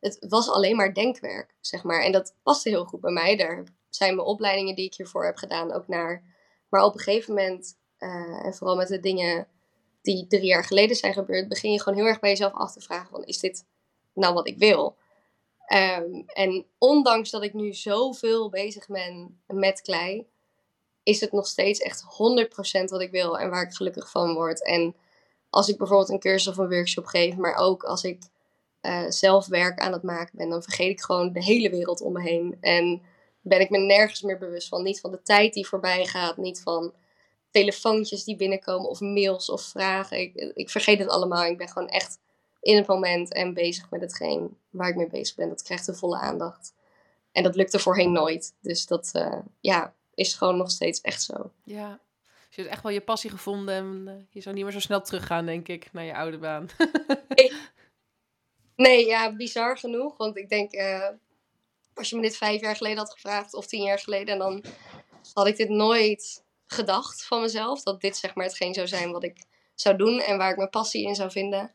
[0.00, 2.02] het was alleen maar denkwerk, zeg maar.
[2.02, 3.36] En dat paste heel goed bij mij.
[3.36, 6.22] Daar zijn mijn opleidingen die ik hiervoor heb gedaan ook naar.
[6.68, 9.48] Maar op een gegeven moment, uh, en vooral met de dingen
[10.02, 12.80] die drie jaar geleden zijn gebeurd, begin je gewoon heel erg bij jezelf af te
[12.80, 13.66] vragen van, is dit
[14.14, 14.96] nou wat ik wil?
[15.66, 20.26] Ehm, en ondanks dat ik nu zoveel bezig ben met klei,
[21.02, 24.64] is het nog steeds echt 100% wat ik wil en waar ik gelukkig van word.
[24.64, 24.96] En
[25.54, 28.22] als ik bijvoorbeeld een cursus of een workshop geef, maar ook als ik
[28.82, 32.12] uh, zelf werk aan het maken ben, dan vergeet ik gewoon de hele wereld om
[32.12, 32.56] me heen.
[32.60, 33.02] En
[33.40, 34.82] ben ik me nergens meer bewust van.
[34.82, 36.92] Niet van de tijd die voorbij gaat, niet van
[37.50, 40.20] telefoontjes die binnenkomen of mails of vragen.
[40.20, 41.44] Ik, ik vergeet het allemaal.
[41.44, 42.18] Ik ben gewoon echt
[42.60, 45.48] in het moment en bezig met hetgeen waar ik mee bezig ben.
[45.48, 46.74] Dat krijgt de volle aandacht.
[47.32, 48.54] En dat lukte voorheen nooit.
[48.60, 51.50] Dus dat uh, ja, is gewoon nog steeds echt zo.
[51.64, 52.00] Ja.
[52.54, 55.00] Je hebt echt wel je passie gevonden en uh, je zou niet meer zo snel
[55.00, 56.68] teruggaan, denk ik, naar je oude baan.
[57.28, 57.52] nee.
[58.86, 60.16] nee, ja, bizar genoeg.
[60.16, 61.08] Want ik denk, uh,
[61.94, 64.64] als je me dit vijf jaar geleden had gevraagd of tien jaar geleden, dan
[65.34, 67.82] had ik dit nooit gedacht van mezelf.
[67.82, 70.70] Dat dit zeg maar hetgeen zou zijn wat ik zou doen en waar ik mijn
[70.70, 71.72] passie in zou vinden.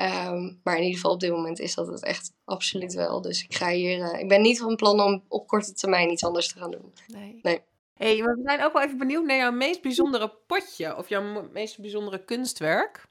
[0.00, 3.20] Um, maar in ieder geval op dit moment is dat het echt absoluut wel.
[3.20, 3.98] Dus ik ga hier.
[3.98, 6.92] Uh, ik ben niet van plan om op korte termijn iets anders te gaan doen.
[7.06, 7.38] Nee.
[7.42, 7.60] nee.
[7.94, 11.80] Hey, we zijn ook wel even benieuwd naar jouw meest bijzondere potje of jouw meest
[11.80, 13.06] bijzondere kunstwerk.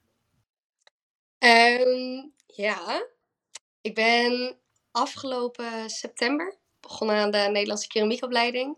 [1.39, 3.08] Um, ja,
[3.82, 4.58] ik ben
[4.91, 8.78] afgelopen september begonnen aan de Nederlandse keramiekopleiding.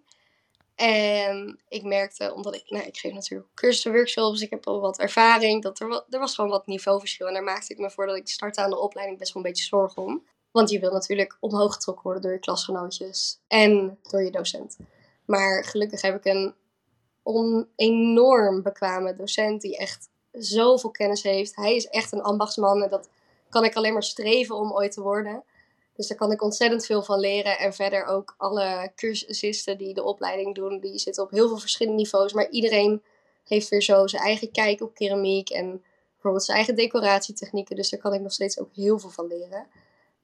[0.76, 5.00] En ik merkte, omdat ik, nou, ik geef natuurlijk cursussen, workshops, ik heb al wat
[5.00, 7.28] ervaring, dat er, wat, er was gewoon wat niveauverschil.
[7.28, 9.66] En daar maakte ik me voordat ik startte aan de opleiding best wel een beetje
[9.66, 10.24] zorgen om.
[10.52, 14.78] Want je wil natuurlijk omhoog getrokken worden door je klasgenootjes en door je docent.
[15.26, 16.54] Maar gelukkig heb ik een
[17.24, 21.56] on, enorm bekwame docent die echt zoveel kennis heeft.
[21.56, 23.10] Hij is echt een ambachtsman en dat
[23.50, 25.44] kan ik alleen maar streven om ooit te worden.
[25.96, 27.58] Dus daar kan ik ontzettend veel van leren.
[27.58, 32.02] En verder ook alle cursisten die de opleiding doen, die zitten op heel veel verschillende
[32.02, 32.34] niveaus.
[32.34, 33.04] Maar iedereen
[33.46, 35.84] heeft weer zo zijn eigen kijk op keramiek en
[36.14, 37.76] bijvoorbeeld zijn eigen decoratietechnieken.
[37.76, 39.68] Dus daar kan ik nog steeds ook heel veel van leren.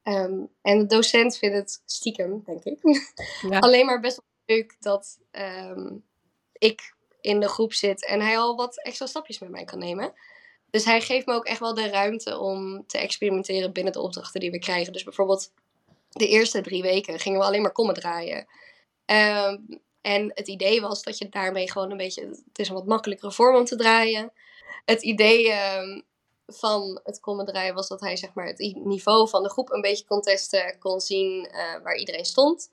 [0.03, 2.79] Ehm, en de docent vindt het stiekem, denk ik,
[3.49, 3.59] ja.
[3.67, 4.30] alleen maar best wel
[4.79, 5.97] dat ehm,
[6.53, 10.13] ik in de groep zit en hij al wat extra stapjes met mij kan nemen.
[10.69, 14.39] Dus hij geeft me ook echt wel de ruimte om te experimenteren binnen de opdrachten
[14.39, 14.93] die we krijgen.
[14.93, 15.51] Dus bijvoorbeeld
[16.09, 18.47] de eerste drie weken gingen we alleen maar kommen draaien.
[19.05, 19.57] Ehm,
[20.01, 22.27] en het idee was dat je daarmee gewoon een beetje.
[22.27, 24.31] Het is een wat makkelijkere vorm om te draaien.
[24.85, 26.01] Het idee ehm,
[26.47, 29.81] van het kommen draaien was dat hij zeg maar, het niveau van de groep een
[29.81, 32.69] beetje kon testen, kon zien uh, waar iedereen stond.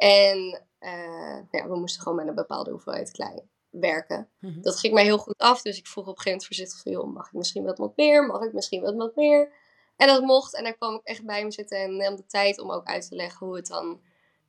[0.00, 4.28] En uh, ja, we moesten gewoon met een bepaalde hoeveelheid klei werken.
[4.40, 4.62] Mm-hmm.
[4.62, 6.92] Dat ging mij heel goed af, dus ik vroeg op een gegeven moment voorzichtig van,
[6.92, 8.26] joh, mag ik misschien wat, wat meer?
[8.26, 9.52] Mag ik misschien wat, wat meer?
[9.96, 10.56] En dat mocht.
[10.56, 13.08] En daar kwam ik echt bij me zitten en nam de tijd om ook uit
[13.08, 14.00] te leggen hoe het dan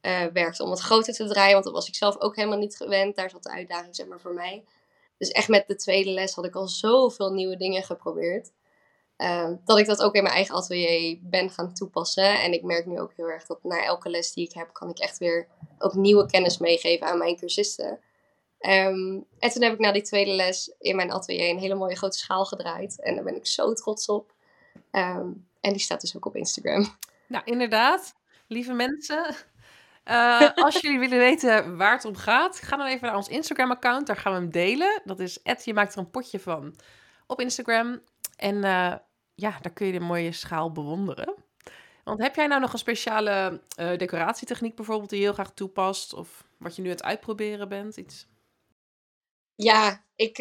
[0.02, 1.54] uh, werkte om wat groter te draaien.
[1.54, 3.16] Want dat was ik zelf ook helemaal niet gewend.
[3.16, 4.66] Daar zat de uitdaging zeg maar voor mij.
[5.18, 8.52] Dus echt met de tweede les had ik al zoveel nieuwe dingen geprobeerd.
[9.22, 12.42] Uh, dat ik dat ook in mijn eigen atelier ben gaan toepassen.
[12.42, 14.90] En ik merk nu ook heel erg dat na elke les die ik heb, kan
[14.90, 15.48] ik echt weer
[15.80, 18.00] ook nieuwe kennis meegeven aan mijn cursisten.
[18.60, 21.96] Um, en toen heb ik na die tweede les in mijn atelier een hele mooie
[21.96, 23.02] grote schaal gedraaid.
[23.02, 24.34] En daar ben ik zo trots op.
[24.92, 26.88] Um, en die staat dus ook op Instagram.
[27.28, 28.16] Nou, inderdaad.
[28.48, 29.36] Lieve mensen,
[30.06, 34.08] uh, als jullie willen weten waar het om gaat, ga dan even naar ons Instagram-account.
[34.08, 35.02] Daar gaan we hem delen.
[35.06, 36.76] Dat is je maakt er een potje van
[37.28, 38.02] op Instagram.
[38.36, 38.96] En uh,
[39.42, 41.34] ja, daar kun je de mooie schaal bewonderen.
[42.04, 46.14] Want heb jij nou nog een speciale uh, decoratietechniek bijvoorbeeld die je heel graag toepast?
[46.14, 47.98] Of wat je nu aan het uitproberen bent?
[47.98, 48.28] Iets?
[49.56, 50.38] Ja, ik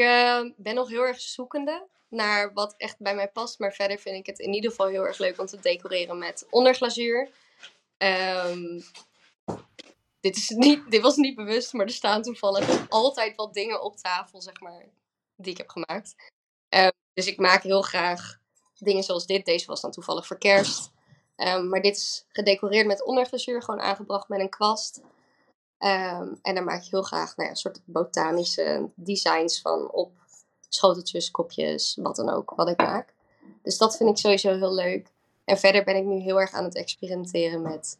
[0.57, 3.59] ben nog heel erg zoekende naar wat echt bij mij past.
[3.59, 6.47] Maar verder vind ik het in ieder geval heel erg leuk om te decoreren met
[6.51, 7.31] onderglazuur.
[7.99, 8.83] Um,
[10.21, 13.97] dit, is niet, dit was niet bewust, maar er staan toevallig altijd wat dingen op
[13.97, 14.85] tafel, zeg maar,
[15.37, 16.15] die ik heb gemaakt.
[16.69, 18.41] Um, dus ik maak heel graag
[18.85, 19.45] dingen zoals dit.
[19.45, 20.91] Deze was dan toevallig voor kerst.
[21.37, 25.01] Um, maar dit is gedecoreerd met onderglazuur, gewoon aangebracht met een kwast.
[25.79, 30.13] Um, en daar maak ik heel graag nou ja, een soort botanische designs van op
[30.69, 33.15] schoteltjes, kopjes, wat dan ook, wat ik maak.
[33.63, 35.13] Dus dat vind ik sowieso heel leuk.
[35.45, 37.99] En verder ben ik nu heel erg aan het experimenteren met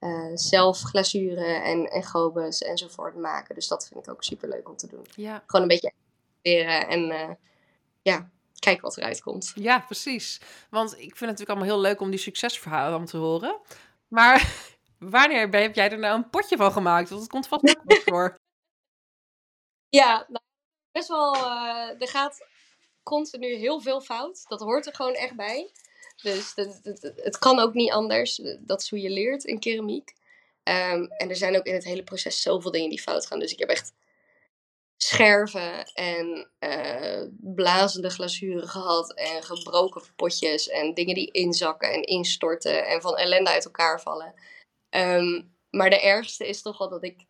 [0.00, 3.54] uh, zelf glazuren en, en gobes enzovoort maken.
[3.54, 5.06] Dus dat vind ik ook super leuk om te doen.
[5.14, 5.42] Ja.
[5.46, 7.34] Gewoon een beetje experimenteren en uh,
[8.02, 8.30] ja,
[8.62, 9.52] kijken wat eruit komt.
[9.54, 10.40] Ja, precies.
[10.70, 13.60] Want ik vind het natuurlijk allemaal heel leuk om die succesverhalen dan te horen.
[14.08, 14.54] Maar
[14.98, 17.08] wanneer heb jij er nou een potje van gemaakt?
[17.08, 18.34] Want het komt vast niet voor.
[19.88, 20.44] Ja, nou,
[20.92, 21.36] best wel.
[21.36, 22.46] Uh, er gaat
[23.02, 24.44] continu heel veel fout.
[24.48, 25.70] Dat hoort er gewoon echt bij.
[26.22, 26.52] Dus
[27.16, 28.40] het kan ook niet anders.
[28.58, 30.14] Dat is hoe je leert in keramiek.
[30.64, 33.38] Um, en er zijn ook in het hele proces zoveel dingen die fout gaan.
[33.38, 33.92] Dus ik heb echt
[35.02, 39.14] scherven en uh, blazende glazuren gehad.
[39.14, 44.34] En gebroken potjes en dingen die inzakken en instorten en van ellende uit elkaar vallen.
[44.90, 47.26] Um, maar de ergste is toch wel dat ik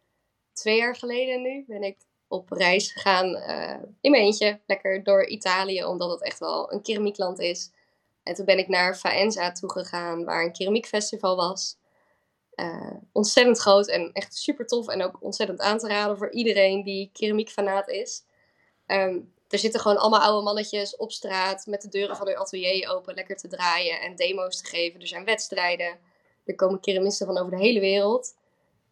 [0.53, 1.97] twee jaar geleden nu ben ik
[2.29, 4.61] op reis gegaan uh, in mijn eentje.
[4.67, 7.71] Lekker door Italië, omdat het echt wel een keramiekland is.
[8.23, 11.77] En toen ben ik naar Faenza toegegaan, waar een keramiekfestival was.
[12.57, 14.89] Uh, ontzettend groot en echt super tof.
[14.89, 18.25] En ook ontzettend aan te raden voor iedereen die keramiekfanaat is.
[18.87, 22.89] Um, er zitten gewoon allemaal oude mannetjes op straat met de deuren van hun atelier
[22.89, 25.01] open, lekker te draaien en demo's te geven.
[25.01, 25.99] Er zijn wedstrijden.
[26.45, 28.35] Er komen keramisten van over de hele wereld.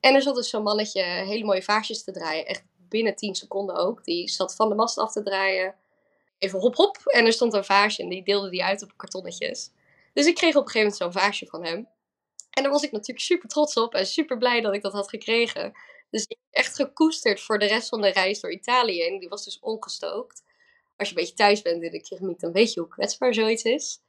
[0.00, 2.46] En er zat dus zo'n mannetje hele mooie vaasjes te draaien.
[2.46, 4.04] Echt binnen 10 seconden ook.
[4.04, 5.74] Die zat van de mast af te draaien.
[6.38, 6.96] Even hop hop.
[7.04, 9.70] En er stond een vaasje en die deelde die uit op kartonnetjes.
[10.12, 11.88] Dus ik kreeg op een gegeven moment zo'n vaasje van hem.
[12.50, 15.08] En daar was ik natuurlijk super trots op en super blij dat ik dat had
[15.08, 15.72] gekregen.
[16.10, 19.02] Dus ik echt gekoesterd voor de rest van de reis door Italië.
[19.02, 20.42] En die was dus ongestookt.
[20.96, 23.62] Als je een beetje thuis bent in de keramiek, dan weet je hoe kwetsbaar zoiets
[23.62, 24.02] is.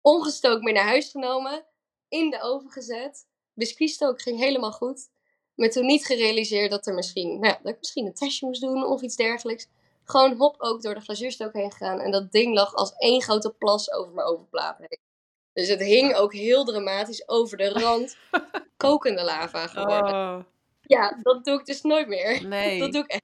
[0.00, 1.66] Ongestookt mee naar huis genomen.
[2.08, 3.26] In de oven gezet.
[3.54, 5.10] Biscuitstook ging helemaal goed.
[5.54, 8.86] Maar toen niet gerealiseerd dat, er misschien, nou, dat ik misschien een testje moest doen
[8.86, 9.68] of iets dergelijks.
[10.04, 12.00] Gewoon hop ook door de glazuurstok heen gegaan.
[12.00, 15.11] En dat ding lag als één grote plas over mijn ovenplaat heen.
[15.52, 18.16] Dus het hing ook heel dramatisch over de rand.
[18.76, 20.14] kokende lava geworden.
[20.14, 20.44] Oh.
[20.82, 22.42] Ja, dat doe ik dus nooit meer.
[22.46, 22.78] Nee.
[22.78, 23.22] Dat doe ik echt.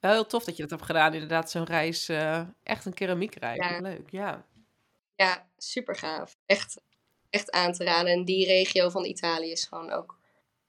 [0.00, 2.08] Wel heel tof dat je dat hebt gedaan, inderdaad, zo'n reis.
[2.08, 3.68] Uh, echt een keramiekreis.
[3.68, 3.80] Ja.
[3.80, 4.46] Leuk, ja.
[5.16, 6.36] Ja, super gaaf.
[6.46, 6.80] Echt,
[7.30, 8.12] echt aan te raden.
[8.12, 10.18] En die regio van Italië is gewoon ook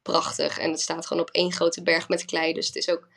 [0.02, 0.58] prachtig.
[0.58, 2.54] En het staat gewoon op één grote berg met klei.
[2.54, 3.08] Dus het is ook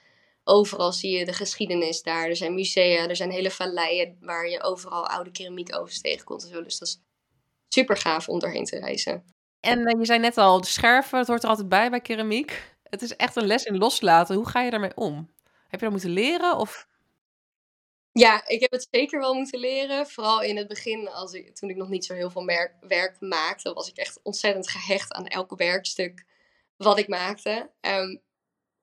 [0.44, 2.28] overal zie je de geschiedenis daar.
[2.28, 6.48] Er zijn musea, er zijn hele valleien waar je overal oude keramiek over tegenkomt en
[6.48, 6.62] zo.
[6.62, 7.00] Dus dat is
[7.74, 9.24] super gaaf om doorheen te reizen.
[9.60, 12.74] En uh, je zei net al, de scherven, het hoort er altijd bij bij keramiek.
[12.82, 14.36] Het is echt een les in loslaten.
[14.36, 15.32] Hoe ga je daarmee om?
[15.68, 16.86] Heb je dat moeten leren of...
[18.12, 20.06] Ja, ik heb het zeker wel moeten leren.
[20.06, 22.44] Vooral in het begin, als ik, toen ik nog niet zo heel veel
[22.80, 26.24] werk maakte, was ik echt ontzettend gehecht aan elk werkstuk
[26.76, 27.70] wat ik maakte.
[27.80, 28.22] Um,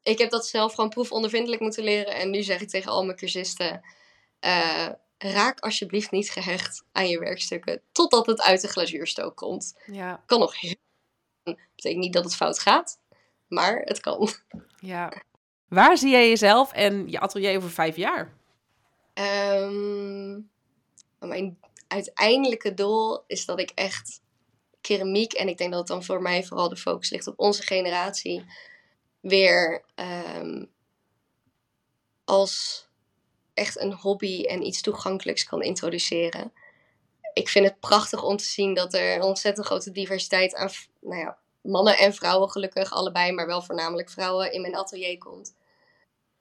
[0.03, 2.15] ik heb dat zelf gewoon proefondervindelijk moeten leren.
[2.15, 3.81] En nu zeg ik tegen al mijn cursisten:
[4.45, 4.89] uh,
[5.22, 9.78] raak alsjeblieft niet gehecht aan je werkstukken totdat het uit de glazuurstook komt.
[9.86, 10.24] Ja.
[10.26, 10.76] Kan nog heel.
[11.76, 12.99] Betekent niet dat het fout gaat,
[13.47, 14.30] maar het kan.
[14.80, 15.13] Ja.
[15.67, 18.34] Waar zie jij jezelf en je atelier over vijf jaar?
[19.13, 20.49] Um,
[21.19, 24.22] mijn uiteindelijke doel is dat ik echt
[24.82, 27.61] keramiek, en ik denk dat het dan voor mij vooral de focus ligt op onze
[27.61, 28.45] generatie,
[29.19, 30.72] weer um,
[32.24, 32.88] als
[33.54, 36.54] echt een hobby en iets toegankelijks kan introduceren.
[37.34, 41.20] Ik vind het prachtig om te zien dat er een ontzettend grote diversiteit aan nou
[41.20, 45.56] ja, mannen en vrouwen, gelukkig allebei, maar wel voornamelijk vrouwen, in mijn atelier komt.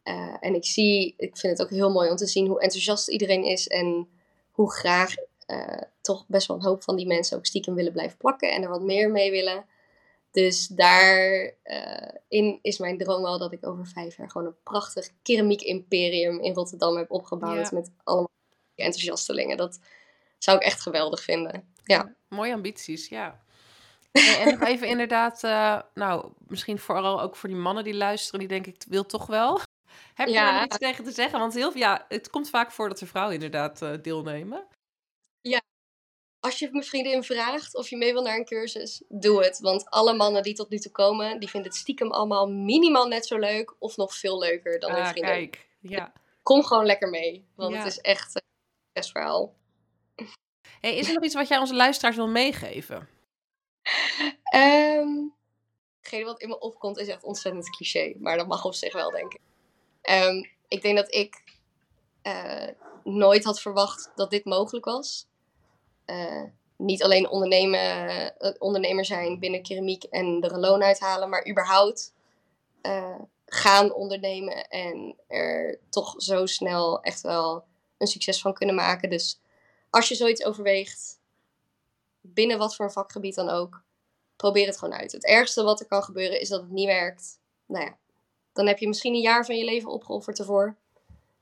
[0.05, 3.09] Uh, en ik zie, ik vind het ook heel mooi om te zien hoe enthousiast
[3.09, 4.09] iedereen is en
[4.51, 5.15] hoe graag
[5.47, 8.63] uh, toch best wel een hoop van die mensen ook stiekem willen blijven plakken en
[8.63, 9.65] er wat meer mee willen.
[10.31, 11.55] Dus daarin
[12.31, 16.41] uh, is mijn droom wel dat ik over vijf jaar gewoon een prachtig keramiek imperium
[16.41, 17.73] in Rotterdam heb opgebouwd.
[17.73, 18.31] Met allemaal
[18.75, 19.57] enthousiastelingen.
[19.57, 19.81] Dat
[20.39, 21.75] zou ik echt geweldig vinden.
[21.85, 22.15] Ja.
[22.29, 23.43] mooie ambities, ja.
[24.13, 28.49] En, nog even inderdaad, uh, nou, misschien vooral ook voor die mannen die luisteren, die
[28.49, 29.61] denken, ik wil toch wel.
[30.15, 30.59] Heb je ja.
[30.59, 31.39] er iets tegen te zeggen?
[31.39, 34.67] Want heel, ja, het komt vaak voor dat er vrouwen inderdaad uh, deelnemen.
[35.41, 35.61] Ja,
[36.41, 39.59] als je mijn vriendin vraagt of je mee wil naar een cursus, doe het.
[39.59, 43.27] Want alle mannen die tot nu toe komen, die vinden het stiekem allemaal minimaal net
[43.27, 45.33] zo leuk of nog veel leuker dan hun ah, vriendin.
[45.33, 46.13] Kijk, ja.
[46.43, 48.43] Kom gewoon lekker mee, want het is echt een
[48.93, 49.55] best verhaal.
[50.81, 53.09] Hey, is er nog iets wat jij onze luisteraars wil meegeven?
[54.55, 55.35] Um,
[56.01, 59.11] hetgene wat in me opkomt is echt ontzettend cliché, maar dat mag op zich wel,
[59.11, 59.41] denk ik.
[60.11, 61.43] Um, ik denk dat ik
[62.23, 62.69] uh,
[63.05, 65.29] nooit had verwacht dat dit mogelijk was.
[66.11, 66.43] Uh,
[66.77, 72.15] niet alleen ondernemen, uh, ondernemer zijn binnen keramiek en er een loon uithalen, maar überhaupt
[72.83, 77.65] uh, gaan ondernemen en er toch zo snel echt wel
[77.99, 79.11] een succes van kunnen maken.
[79.11, 79.41] Dus
[79.91, 81.21] als je zoiets overweegt,
[82.21, 83.83] binnen wat voor vakgebied dan ook,
[84.37, 85.13] probeer het gewoon uit.
[85.13, 87.39] Het ergste wat er kan gebeuren is dat het niet werkt.
[87.67, 87.97] Nou ja,
[88.53, 90.77] dan heb je misschien een jaar van je leven opgeofferd ervoor.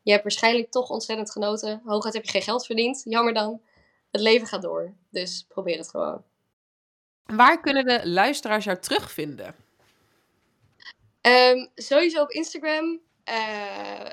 [0.03, 1.83] Je hebt waarschijnlijk toch ontzettend genoten.
[1.85, 3.03] Hooguit heb je geen geld verdiend.
[3.05, 3.61] Jammer dan
[4.11, 4.95] het leven gaat door.
[5.11, 6.25] Dus probeer het gewoon.
[7.25, 9.55] Waar kunnen de luisteraars jou terugvinden?
[11.21, 13.01] Um, sowieso op Instagram.
[13.29, 14.09] Uh,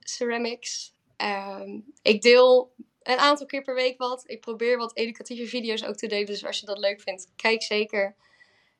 [0.00, 0.94] Ceramics.
[1.16, 4.22] Ehm, ik deel een aantal keer per week wat.
[4.26, 6.26] Ik probeer wat educatieve video's ook te delen.
[6.26, 8.16] Dus als je dat leuk vindt, kijk zeker.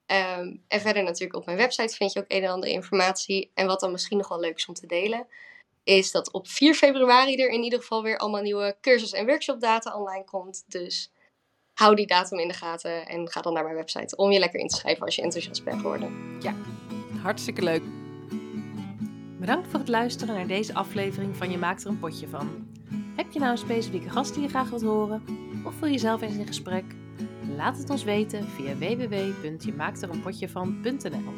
[0.06, 3.50] Ehm, en verder natuurlijk op mijn website vind je ook een en andere informatie.
[3.54, 5.26] En wat dan misschien nog wel leuk is om te delen,
[5.96, 9.96] is dat op 4 februari er in ieder geval weer allemaal nieuwe cursus- en workshopdata
[9.96, 10.64] online komt.
[10.66, 11.12] Dus
[11.74, 14.60] hou die datum in de gaten en ga dan naar mijn website om je lekker
[14.60, 16.38] in te schrijven als je enthousiast bent geworden.
[16.40, 16.54] Ja,
[17.22, 17.82] hartstikke leuk.
[19.38, 22.68] Bedankt voor het luisteren naar deze aflevering van Je maakt er een potje van.
[23.16, 25.24] Heb je nou een specifieke gast die je graag wilt horen?
[25.64, 26.84] Of wil je zelf eens in gesprek?
[27.56, 31.34] Laat het ons weten via www.jemaakterenpotjevan.nl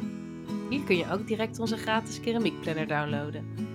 [0.69, 3.72] Hier kun je ook direct onze gratis keramiekplanner downloaden.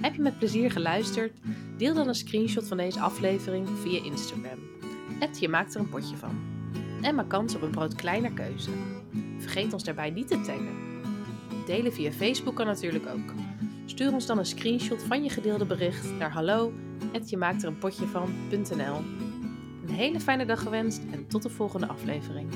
[0.00, 1.32] Heb je met plezier geluisterd?
[1.76, 4.58] Deel dan een screenshot van deze aflevering via Instagram.
[5.38, 6.40] je maakt er een potje van.
[7.02, 8.70] En maak kans op een brood kleiner keuze.
[9.38, 11.02] Vergeet ons daarbij niet te taggen.
[11.66, 13.34] Delen via Facebook kan natuurlijk ook.
[13.86, 16.72] Stuur ons dan een screenshot van je gedeelde bericht naar hallo
[17.30, 18.96] je maakt er een potje van.nl.
[19.86, 22.48] Een hele fijne dag gewenst en tot de volgende aflevering.